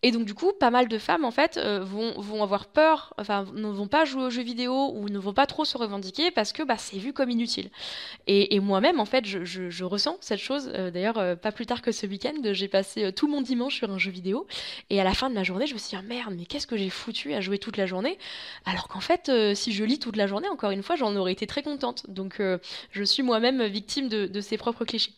[0.06, 3.43] Et donc, du coup, pas mal de femmes, en fait, euh, vont, avoir peur, enfin,
[3.56, 6.53] ne vont pas jouer aux jeux vidéo ou ne vont pas trop se revendiquer parce
[6.53, 7.72] que bah, c'est vu comme inutile.
[8.28, 10.72] Et, moi-même, en fait, je, ressens cette chose.
[10.76, 13.89] Euh, d'ailleurs, euh, pas plus tard que ce week-end, j'ai passé tout mon dimanche sur
[13.89, 14.45] un jeu vidéo.
[14.91, 16.68] Et à la fin de la journée, je me suis dit, ah, merde, mais qu'est-ce
[16.68, 18.20] que j'ai foutu à jouer toute la journée?
[18.66, 21.47] Alors qu'en fait, si je lis toute la journée, encore une fois, j'en aurais été
[21.47, 22.08] très contente.
[22.12, 22.39] Donc,
[22.91, 25.14] je suis moi-même victime de, de ces propres clichés.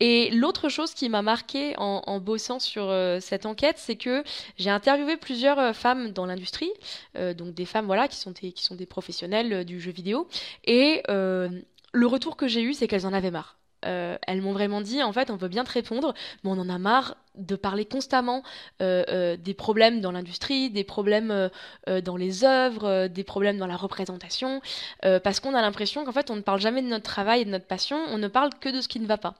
[0.00, 4.24] Et l'autre chose qui m'a marqué en, bossant sur euh, cette enquête, c'est que
[4.56, 6.70] j'ai interviewé plusieurs euh, femmes dans l'industrie,
[7.16, 10.28] euh, donc des femmes voilà qui sont des, qui sont des professionnels du jeu vidéo,
[10.64, 13.58] et le retour que j'ai eu, c'est qu'elles en avaient marre.
[13.82, 16.78] elles m'ont vraiment dit, en fait, on veut bien te répondre, mais on en a
[16.78, 18.42] marre de parler constamment
[18.80, 21.50] des problèmes dans l'industrie, des problèmes
[21.86, 24.60] dans les œuvres, des problèmes dans la représentation,
[25.00, 27.50] parce qu'on a l'impression qu'en fait on ne parle jamais de notre travail et de
[27.50, 29.34] notre passion, on ne parle que de ce qui ne va pas.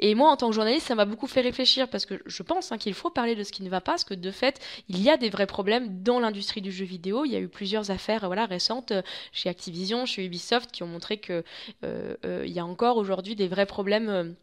[0.00, 2.72] Et moi en tant que journaliste, ça m'a beaucoup fait réfléchir parce que je pense
[2.72, 5.02] hein, qu'il faut parler de ce qui ne va pas, parce que de fait il
[5.02, 7.24] y a des vrais problèmes dans l'industrie du jeu vidéo.
[7.24, 8.92] Il y a eu plusieurs affaires voilà récentes
[9.32, 11.44] chez Activision, chez Ubisoft qui ont montré que
[11.84, 14.34] il y a encore aujourd'hui des vrais problèmes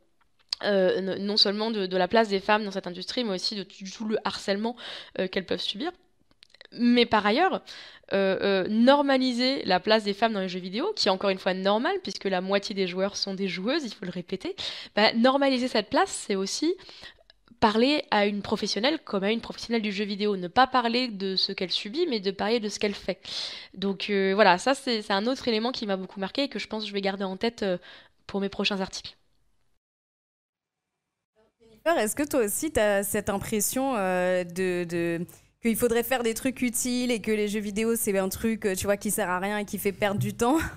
[0.63, 4.05] euh, non seulement de, la place des femmes dans cette industrie, mais aussi de tout
[4.05, 4.75] le harcèlement
[5.19, 5.91] euh, qu'elles peuvent subir.
[6.71, 7.61] Mais par ailleurs,
[8.13, 11.53] euh, normaliser la place des femmes dans les jeux vidéo, qui est encore une fois
[11.53, 14.55] normale, puisque la moitié des joueurs sont des joueuses, il faut le répéter,
[14.95, 16.73] bah, normaliser cette place, c'est aussi
[17.59, 20.35] parler à une professionnelle comme à une professionnelle du jeu vidéo.
[20.35, 23.21] Ne pas parler de ce qu'elle subit, mais de parler de ce qu'elle fait.
[23.73, 26.83] Donc voilà, ça c'est un autre élément qui m'a beaucoup marqué et que je pense
[26.83, 27.63] que je vais garder en tête
[28.27, 29.15] pour mes prochains articles.
[31.85, 35.25] Est-ce que toi aussi, tu as cette impression euh, de,
[35.61, 38.85] qu'il faudrait faire des trucs utiles et que les jeux vidéo, c'est un truc tu
[38.85, 40.57] vois, qui sert à rien et qui fait perdre du temps?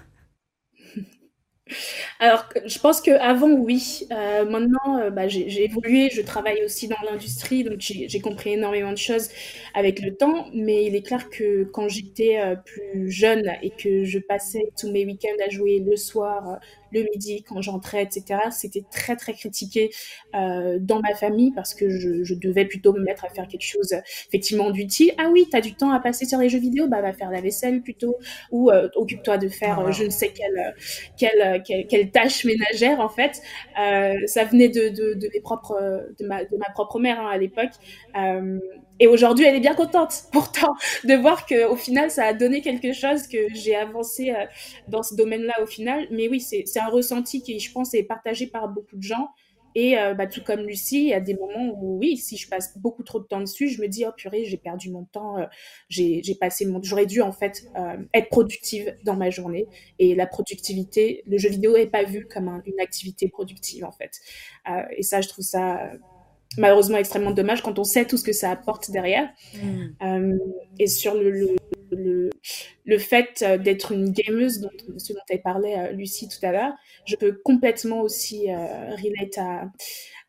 [2.21, 4.07] Alors, je pense qu'avant, oui.
[4.13, 8.93] Euh, maintenant, euh, bah, j'ai évolué, je travaille aussi dans l'industrie, donc j'ai compris énormément
[8.93, 9.29] de choses
[9.75, 10.47] avec le temps.
[10.55, 15.05] Mais il est clair que quand j'étais plus jeune et que je passais tous mes
[15.05, 16.59] week-ends à jouer le soir,
[16.93, 18.41] le midi quand j'entrais, etc.
[18.51, 19.91] C'était très très critiqué
[20.35, 23.95] euh, dans ma famille parce que je, devais plutôt me mettre à faire quelque chose
[24.29, 25.13] effectivement d'utile.
[25.19, 27.31] Ah oui, tu as du temps à passer sur les jeux vidéo, bah va faire
[27.31, 28.17] la vaisselle plutôt
[28.51, 30.75] ou euh, occupe-toi de faire euh, je ne sais quelle,
[31.17, 33.41] quelle, quelle, tâche ménagère en fait.
[33.75, 37.73] ça venait de, de, mes propres, de, ma, de ma propre mère hein, à l'époque.
[38.99, 40.75] Et aujourd'hui, elle est bien contente, pourtant,
[41.05, 44.47] de voir qu'au final, ça a donné quelque chose, que j'ai avancé euh,
[44.89, 46.07] dans ce domaine-là au final.
[46.11, 49.29] Mais oui, c'est un ressenti qui, je pense, est partagé par beaucoup de gens.
[49.79, 52.49] Et euh, bah, tout comme Lucie, il y a des moments où, oui, si je
[52.49, 55.37] passe beaucoup trop de temps dessus, je me dis, oh purée, j'ai perdu mon temps,
[55.37, 55.45] euh,
[55.91, 56.83] j'ai passé mon...
[56.83, 57.67] J'aurais dû, en fait,
[58.15, 59.67] être productive dans ma journée.
[59.99, 64.19] Et la productivité, le jeu vidéo n'est pas vu comme une activité productive, en fait.
[64.97, 65.91] et ça, je trouve ça
[66.59, 69.29] malheureusement extrêmement dommage quand on sait tout ce que ça apporte derrière.
[69.55, 69.87] Mm.
[70.03, 70.39] Euh,
[70.79, 71.57] et sur le,
[71.91, 72.31] le,
[72.85, 76.53] le, fait euh, d'être une gameuse, dont, ce dont tu parlé, euh, Lucie, tout à
[76.53, 76.73] l'heure,
[77.05, 79.71] je peux complètement aussi relate à,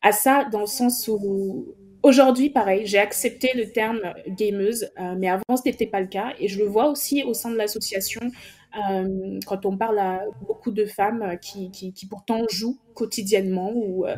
[0.02, 4.00] à ça, dans le sens où Aujourd'hui, pareil, j'ai accepté le terme
[4.30, 4.88] gameuse,
[5.18, 6.34] mais avant, ce n'était pas le cas.
[6.40, 8.22] Et je le vois aussi au sein de l'association
[8.78, 14.16] euh, quand on parle à beaucoup de femmes euh, qui, pourtant jouent quotidiennement ou euh,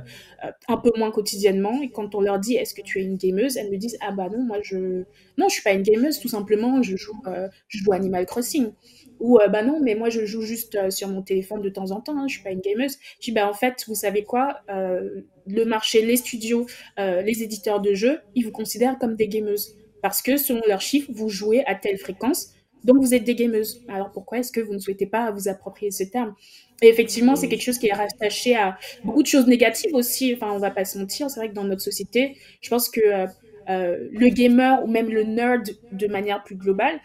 [0.67, 3.57] un peu moins quotidiennement, et quand on leur dit est-ce que tu es une gameuse,
[3.57, 5.03] elles me disent ah bah non, moi je
[5.37, 7.21] non, je suis pas une gameuse, tout simplement, je joue,
[7.67, 8.71] je joue Animal Crossing.
[9.19, 12.17] Ou bah non, mais moi je joue juste sur mon téléphone de temps en temps,
[12.17, 12.97] hein, je suis pas une gameuse.
[13.19, 18.19] Je bah en fait, vous savez quoi, le marché, les studios, les éditeurs de jeux,
[18.35, 21.97] ils vous considèrent comme des gameuses parce que selon leurs chiffres, vous jouez à telle
[21.97, 22.53] fréquence
[22.83, 23.81] donc vous êtes des gameuses.
[23.87, 26.33] Alors pourquoi est-ce que vous ne souhaitez pas vous approprier ce terme?
[26.81, 30.33] Et effectivement, c'est quelque chose qui est rattaché à beaucoup de choses négatives aussi.
[30.33, 31.29] Enfin, on va pas se mentir.
[31.29, 33.27] C'est vrai que dans notre société, je pense que euh,
[33.69, 36.99] euh, le gamer ou même le nerd de manière plus globale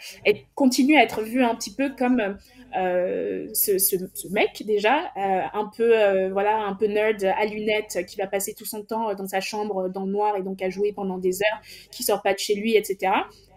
[0.55, 2.39] continue à être vu un petit peu comme
[2.77, 3.97] euh, ce, ce,
[4.31, 5.93] mec déjà un peu
[6.31, 9.91] voilà un peu nerd à lunettes qui va passer tout son temps dans sa chambre
[9.91, 11.61] dans le noir et donc à jouer pendant des heures
[11.91, 13.13] qui sort pas de chez lui etc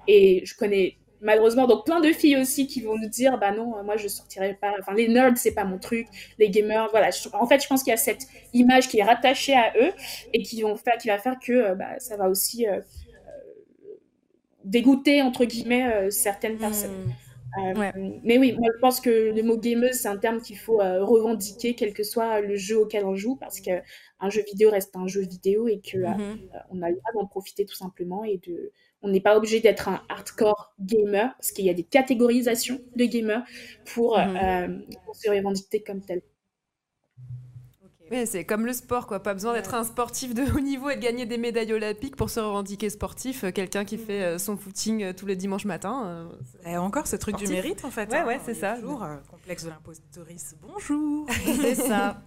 [0.09, 3.84] et je connais malheureusement donc plein de filles aussi qui vont nous dire bah non
[3.84, 4.74] moi je sortirai pas.
[4.80, 6.07] Enfin les nerds c'est pas mon truc.
[6.38, 7.09] Les gamers voilà.
[7.34, 9.91] En fait je pense qu'il y a cette image qui est rattachée à eux
[10.34, 12.82] et qui vont faire qui va faire que euh, bah, ça va aussi euh, euh,
[14.63, 16.59] dégoûter entre guillemets certaines hmm.
[16.59, 17.13] personnes
[18.24, 21.74] mais oui moi je pense que le mot gameuse c'est un terme qu'il faut revendiquer
[21.74, 23.72] quel que soit le jeu auquel on joue parce que
[24.20, 26.49] un jeu vidéo reste un jeu vidéo et que hmm.
[26.70, 28.72] on a le droit d'en profiter tout simplement et de
[29.02, 33.06] on n'est pas obligé d'être un hardcore gamer, parce qu'il y a des catégorisations de
[33.06, 33.43] gamers
[33.86, 34.38] pour, mhm.
[34.38, 34.68] euh,
[35.14, 36.22] se revendiquer comme tel.
[38.10, 39.22] Oui, c'est comme le sport, quoi.
[39.22, 42.30] Pas besoin d'être un sportif de haut niveau et de gagner des médailles olympiques pour
[42.30, 43.43] se revendiquer sportif.
[43.43, 46.30] Euh, quelqu'un qui fait euh, son footing tous les dimanches matins.
[46.66, 48.10] et encore ce truc du mérite, en fait.
[48.10, 48.41] Ouais, ouais, hein.
[48.45, 48.76] c'est ça.
[48.76, 50.56] Toujours complexe de l'impostoris.
[50.62, 51.28] Bonjour.
[51.62, 52.22] c'est ça.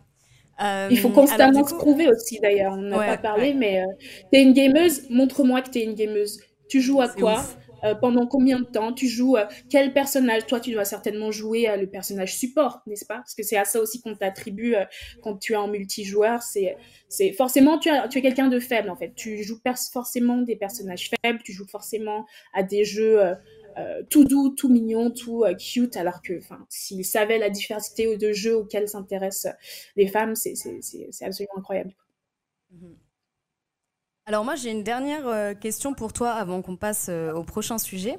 [0.91, 2.75] Il faut constamment se prouver aussi, d'ailleurs.
[2.75, 3.83] On n'a pas parlé, mais
[4.31, 6.41] t'es une gameuse, montre-moi que t'es une gameuse.
[6.71, 7.45] Tu joues à quoi
[7.85, 11.69] euh, pendant combien de temps tu joues euh, quel personnage toi tu dois certainement jouer
[11.69, 13.17] euh, le personnage support n'est-ce pas?
[13.17, 14.75] Parce que c'est à ça aussi qu'on t'attribue
[15.23, 16.77] quand tu es en multijoueur c'est
[17.09, 19.61] c'est forcément tu, tu es quelqu'un de faible en fait tu joues
[19.93, 23.21] forcément des personnages faibles tu joues forcément à des jeux
[24.11, 28.89] tout doux, tout mignon, tout cute, alors que s'ils savaient la diversité de jeux auxquels
[28.89, 29.55] s'intéressent
[29.97, 30.53] les femmes, c'est
[31.23, 31.95] absolument incroyable.
[32.75, 33.10] Mm-hmm.
[34.31, 38.17] Alors moi j'ai une dernière question pour toi avant qu'on passe au prochain sujet.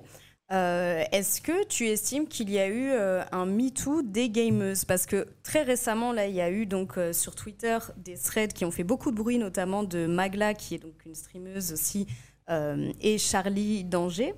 [0.51, 4.83] Euh, est-ce que tu estimes qu'il y a eu euh, un MeToo des gameuses?
[4.83, 8.65] Parce que très récemment, là, il y a eu euh, sur Twitter des threads qui
[8.65, 12.07] ont fait beaucoup de bruit, notamment de Magla, qui est donc une streameuse aussi,
[12.99, 14.33] et Charlie Danger.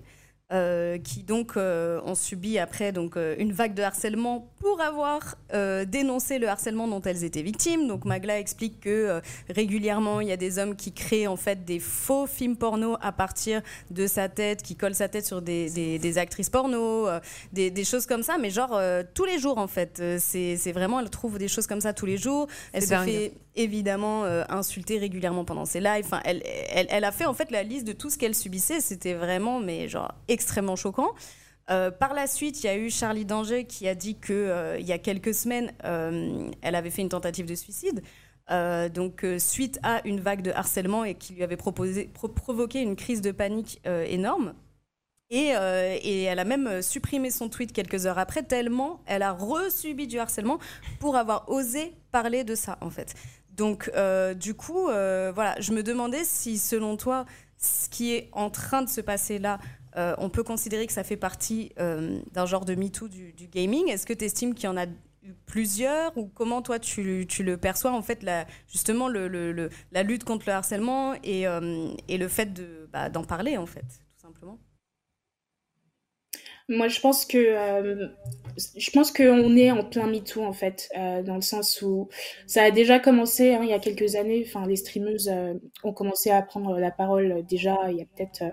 [0.54, 5.36] Euh, qui donc euh, ont subi après donc euh, une vague de harcèlement pour avoir
[5.88, 7.88] dénoncé le harcèlement dont elles étaient victimes.
[7.88, 11.80] Donc Magla explique que régulièrement il y a des hommes qui créent en fait des
[11.80, 16.18] faux films porno à partir de sa tête, qui collent sa tête sur des, des,
[16.18, 17.08] actrices porno,
[17.52, 18.80] des, des, choses comme ça, mais genre
[19.14, 20.02] tous les jours en fait.
[20.20, 22.48] C'est vraiment elle trouve des choses comme ça tous les jours.
[22.72, 26.06] Elle se fait évidemment euh, insultée régulièrement pendant ses lives.
[26.06, 28.82] Enfin, elle, a fait en fait la liste de tout ce qu'elle subissait.
[28.82, 31.12] C'était vraiment, mais genre extrêmement choquant.
[31.70, 34.80] Euh, par la suite, il y a eu Charlie Danger qui a dit que euh,
[34.80, 38.02] il y a quelques semaines, elle avait fait une tentative de suicide.
[38.94, 43.32] donc suite à une vague de harcèlement et qui lui avait provoqué une crise de
[43.32, 44.54] panique énorme.
[45.30, 45.54] Et,
[46.04, 50.20] et, elle a même supprimé son tweet quelques heures après, tellement elle a resubi du
[50.20, 50.60] harcèlement
[51.00, 53.16] pour avoir osé parler de ça, en fait.
[53.56, 57.26] Donc, euh, du coup, euh, voilà, je me demandais si, selon toi,
[57.58, 59.60] ce qui est en train de se passer là,
[59.96, 63.90] euh, on peut considérer que ça fait partie d'un genre de MeToo du, du gaming.
[63.90, 67.58] Est-ce que tu estimes qu'il y en a eu plusieurs ou comment toi tu, le
[67.58, 72.50] perçois en fait la, justement la lutte contre le harcèlement et, le fait
[72.92, 74.03] bah, d'en parler en fait?
[76.70, 78.08] Moi, je pense que euh,
[78.78, 82.08] je pense qu'on est en plein MeToo en fait, euh, dans le sens où
[82.48, 84.46] ça a déjà commencé hein, il y a quelques années.
[84.48, 88.44] Enfin, les streameuses euh, ont commencé à prendre la parole déjà il y a peut-être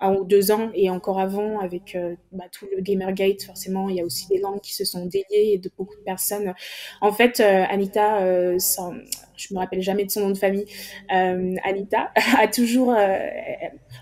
[0.00, 1.96] un ou deux ans et encore avant avec
[2.32, 3.42] bah, tout le Gamergate.
[3.42, 6.04] Forcément, il y a aussi des langues qui se sont déliées et de beaucoup de
[6.04, 6.54] personnes.
[7.00, 8.92] En fait, Anita, ça,
[9.38, 10.66] je me rappelle jamais de son nom de famille,
[11.12, 13.18] euh, Anita, a toujours, euh,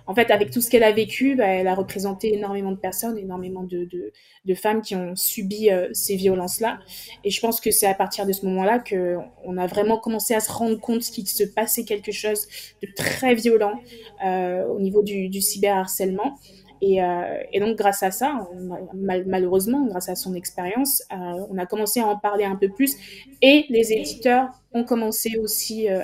[0.07, 3.19] en fait, avec tout ce qu'elle a vécu, bah, elle a représenté énormément de personnes,
[3.19, 4.13] énormément de,
[4.55, 6.79] femmes qui ont subi euh, ces violences-là.
[7.25, 10.35] Et je pense que c'est à partir de ce moment-là que on a vraiment commencé
[10.35, 12.47] à se rendre compte qu'il se passait quelque chose
[12.83, 13.81] de très violent
[14.25, 16.39] au niveau du, du cyberharcèlement.
[16.81, 18.49] Et, euh, et, donc, grâce à ça,
[18.95, 22.97] malheureusement, grâce à son expérience, euh, on a commencé à en parler un peu plus.
[23.43, 26.01] Et les éditeurs ont commencé aussi euh,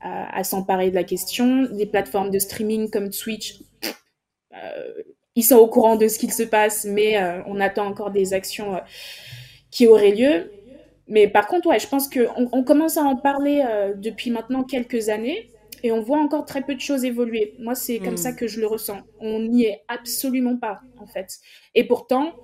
[0.00, 1.64] à, s'emparer de la question.
[1.64, 3.60] Des plateformes de streaming comme Twitch,
[5.34, 8.80] ils sont au courant de ce qu'il se passe, mais on attend encore des actions
[9.70, 10.52] qui auraient lieu.
[11.08, 13.64] Mais par contre, ouais, je pense qu'on on commence à en parler
[13.96, 15.50] depuis maintenant quelques années
[15.84, 17.54] et on voit encore très peu de choses évoluer.
[17.58, 18.36] Moi, c'est comme ça hmm.
[18.36, 19.02] que je le ressens.
[19.20, 21.38] On n'y est absolument pas, en fait.
[21.74, 22.34] Et pourtant,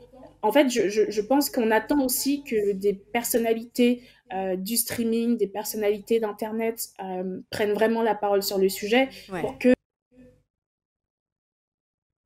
[0.42, 4.02] en fait, je, je, pense qu'on attend aussi que des personnalités
[4.34, 9.08] euh, du streaming, des personnalités d'Internet euh, prennent vraiment la parole sur le sujet
[9.40, 9.72] pour que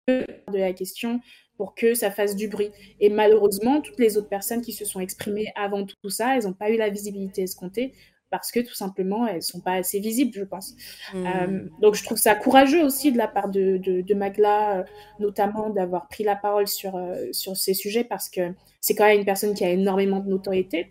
[0.09, 1.21] de la question
[1.57, 2.71] pour que ça fasse du bruit.
[2.99, 6.53] Et malheureusement, toutes les autres personnes qui se sont exprimées avant tout ça, elles n'ont
[6.53, 7.95] pas eu la visibilité escomptée
[8.35, 10.75] parce que tout simplement, elles sont pas assez visibles, je pense.
[11.13, 11.25] Hmm.
[11.25, 14.83] Euh, donc, je trouve ça courageux aussi de la part de, de, Magla, euh,
[15.21, 19.21] notamment d'avoir pris la parole sur, euh, sur ces sujets, parce que c'est quand même
[19.21, 20.91] une personne qui a énormément de notoriété.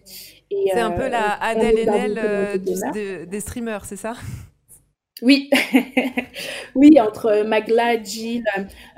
[0.49, 4.15] C'est un peu la Adèle Haenel des streamers, c'est ça?
[5.21, 5.49] Oui,
[6.75, 8.43] oui, entre Magla, Jill,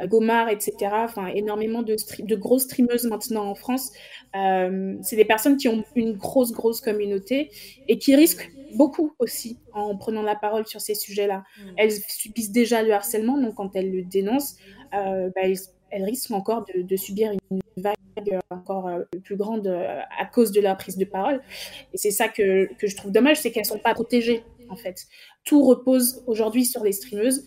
[0.05, 0.73] Gomar, etc.
[0.93, 3.91] Enfin, énormément de, de grosses streameuses maintenant en France.
[4.35, 7.51] Euh, c'est des personnes qui ont une grosse, grosse communauté
[7.87, 11.43] et qui risquent beaucoup aussi en prenant la parole sur ces sujets-là.
[11.57, 11.69] Mm.
[11.77, 14.55] Elles subissent déjà le harcèlement, donc quand elles le dénoncent,
[14.93, 15.41] euh, bah,
[15.91, 17.95] elles, risquent encore de, subir une vague
[18.49, 21.41] encore euh, plus grande à cause de leur prise de parole.
[21.93, 24.75] Et c'est ça que, que, je trouve dommage, c'est qu'elles ne sont pas protégées en
[24.75, 25.05] fait.
[25.43, 27.45] Tout repose aujourd'hui sur les streameuses,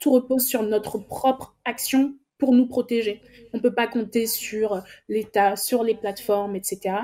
[0.00, 3.22] tout repose sur notre propre action pour nous protéger.
[3.52, 6.96] On ne peut pas compter sur l'État, sur les plateformes, etc.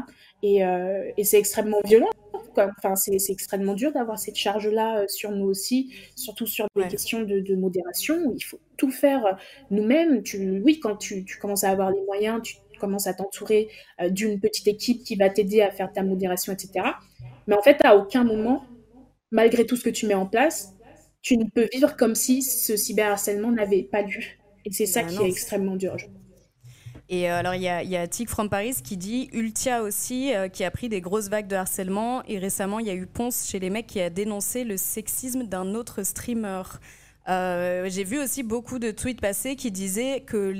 [0.42, 2.10] Et, euh, et c'est extrêmement violent.
[2.56, 7.22] Enfin, c'est extrêmement dur d'avoir cette charge-là euh, sur nous aussi, surtout sur des questions
[7.22, 8.34] de, de, modération.
[8.36, 9.32] Il faut tout faire euh,
[9.70, 10.24] nous-mêmes.
[10.64, 13.68] Oui, quand tu, tu, commences à avoir les moyens, tu commences à t'entourer
[14.10, 16.84] d'une petite équipe qui va t'aider à faire ta modération, etc.
[17.46, 18.64] Mais en fait, à aucun moment,
[19.30, 20.74] malgré tout ce que tu mets en place,
[21.22, 24.22] tu ne peux vivre comme si ce cyberharcèlement n'avait pas lieu.
[24.64, 25.96] Et c'est ça bah qui est extrêmement dur.
[27.08, 30.34] Et euh, alors, il y a, y a Tic from Paris qui dit Ultia aussi,
[30.34, 32.22] euh, qui a pris des grosses vagues de harcèlement.
[32.24, 35.44] Et récemment, il y a eu Ponce chez les mecs qui a dénoncé le sexisme
[35.44, 36.62] d'un autre streamer.
[37.28, 40.54] Euh, j'ai vu aussi beaucoup de tweets passés qui disaient que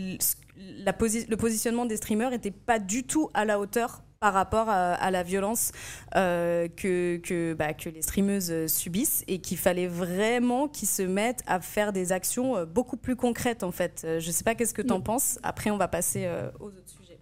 [0.84, 5.10] la le positionnement des streamers n'était pas du tout à la hauteur par rapport à,
[5.10, 5.70] la violence
[6.16, 11.02] euh, que, que, bah, que, les streameuses euh, subissent et qu'il fallait vraiment qu'ils se
[11.02, 14.00] mettent à faire des actions euh, beaucoup plus concrètes en fait.
[14.04, 15.04] Je ne sais pas qu'est-ce que tu en mm.
[15.04, 15.38] penses.
[15.42, 17.18] Après, on va passer aux autres sujets.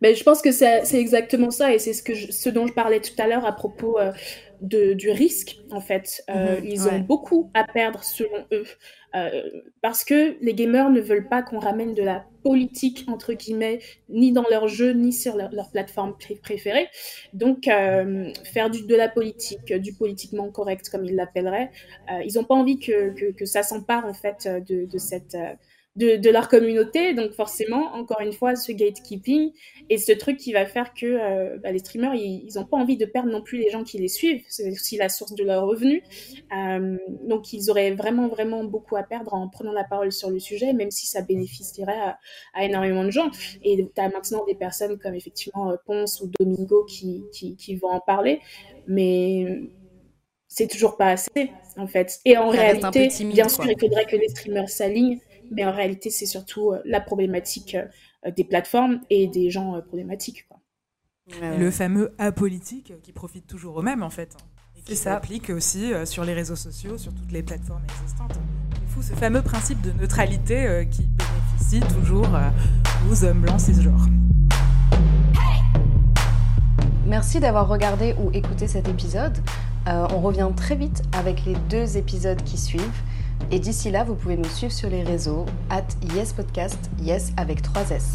[0.00, 3.00] Ben, je pense que c'est exactement ça et c'est ce, que ce dont je parlais
[3.00, 3.98] tout à l'heure à propos
[4.60, 6.22] de, du risque en fait.
[6.28, 6.60] Mm-hmm.
[6.64, 8.64] ils ont beaucoup à perdre selon eux.
[9.16, 13.80] Euh, parce que les gamers ne veulent pas qu'on ramène de la politique, entre guillemets,
[14.08, 16.88] ni dans leur jeu, ni sur leur, plateforme préférée.
[17.32, 21.70] Donc, euh, faire de la politique, du politiquement correct, comme ils l'appelleraient,
[22.10, 25.36] euh, ils n'ont pas envie que, ça s'empare, en fait, de cette
[25.96, 27.14] de, leur communauté.
[27.14, 29.52] Donc forcément, encore une fois, ce gatekeeping
[29.88, 32.96] et ce truc qui va faire que euh, bah, les streamers, ils n'ont pas envie
[32.96, 34.44] de perdre non plus les gens qui les suivent.
[34.48, 36.02] C'est aussi la source de leurs revenus.
[36.56, 40.38] Euh, donc ils auraient vraiment, vraiment beaucoup à perdre en prenant la parole sur le
[40.38, 42.16] sujet, même si ça bénéficierait
[42.54, 43.30] à, énormément de gens.
[43.62, 47.76] Et tu as maintenant des personnes comme effectivement euh, Ponce ou Domingo qui, qui, qui
[47.76, 48.40] vont en parler.
[48.86, 49.62] Mais
[50.48, 52.20] c'est toujours pas assez en fait.
[52.24, 55.18] Et en réalité, bien sûr, il faudrait que les streamers s'alignent
[55.50, 59.80] mais en réalité, c'est surtout euh, la problématique euh, des plateformes et des gens euh,
[59.80, 60.48] problématiques.
[61.40, 64.36] Le fameux apolitique qui profite toujours au même, en fait.
[64.76, 68.38] Et qui s'applique aussi sur les réseaux sociaux, sur toutes les plateformes existantes.
[68.82, 72.28] Il faut ce fameux principe de neutralité qui bénéficie toujours
[73.10, 74.06] aux hommes blancs cisgenres.
[77.08, 79.36] Merci d'avoir regardé ou écouté cet épisode.
[79.86, 83.02] on revient très vite avec les deux épisodes qui suivent.
[83.50, 87.90] Et d'ici là, vous pouvez nous suivre sur les réseaux at yespodcast, yes avec 3
[87.90, 88.14] S.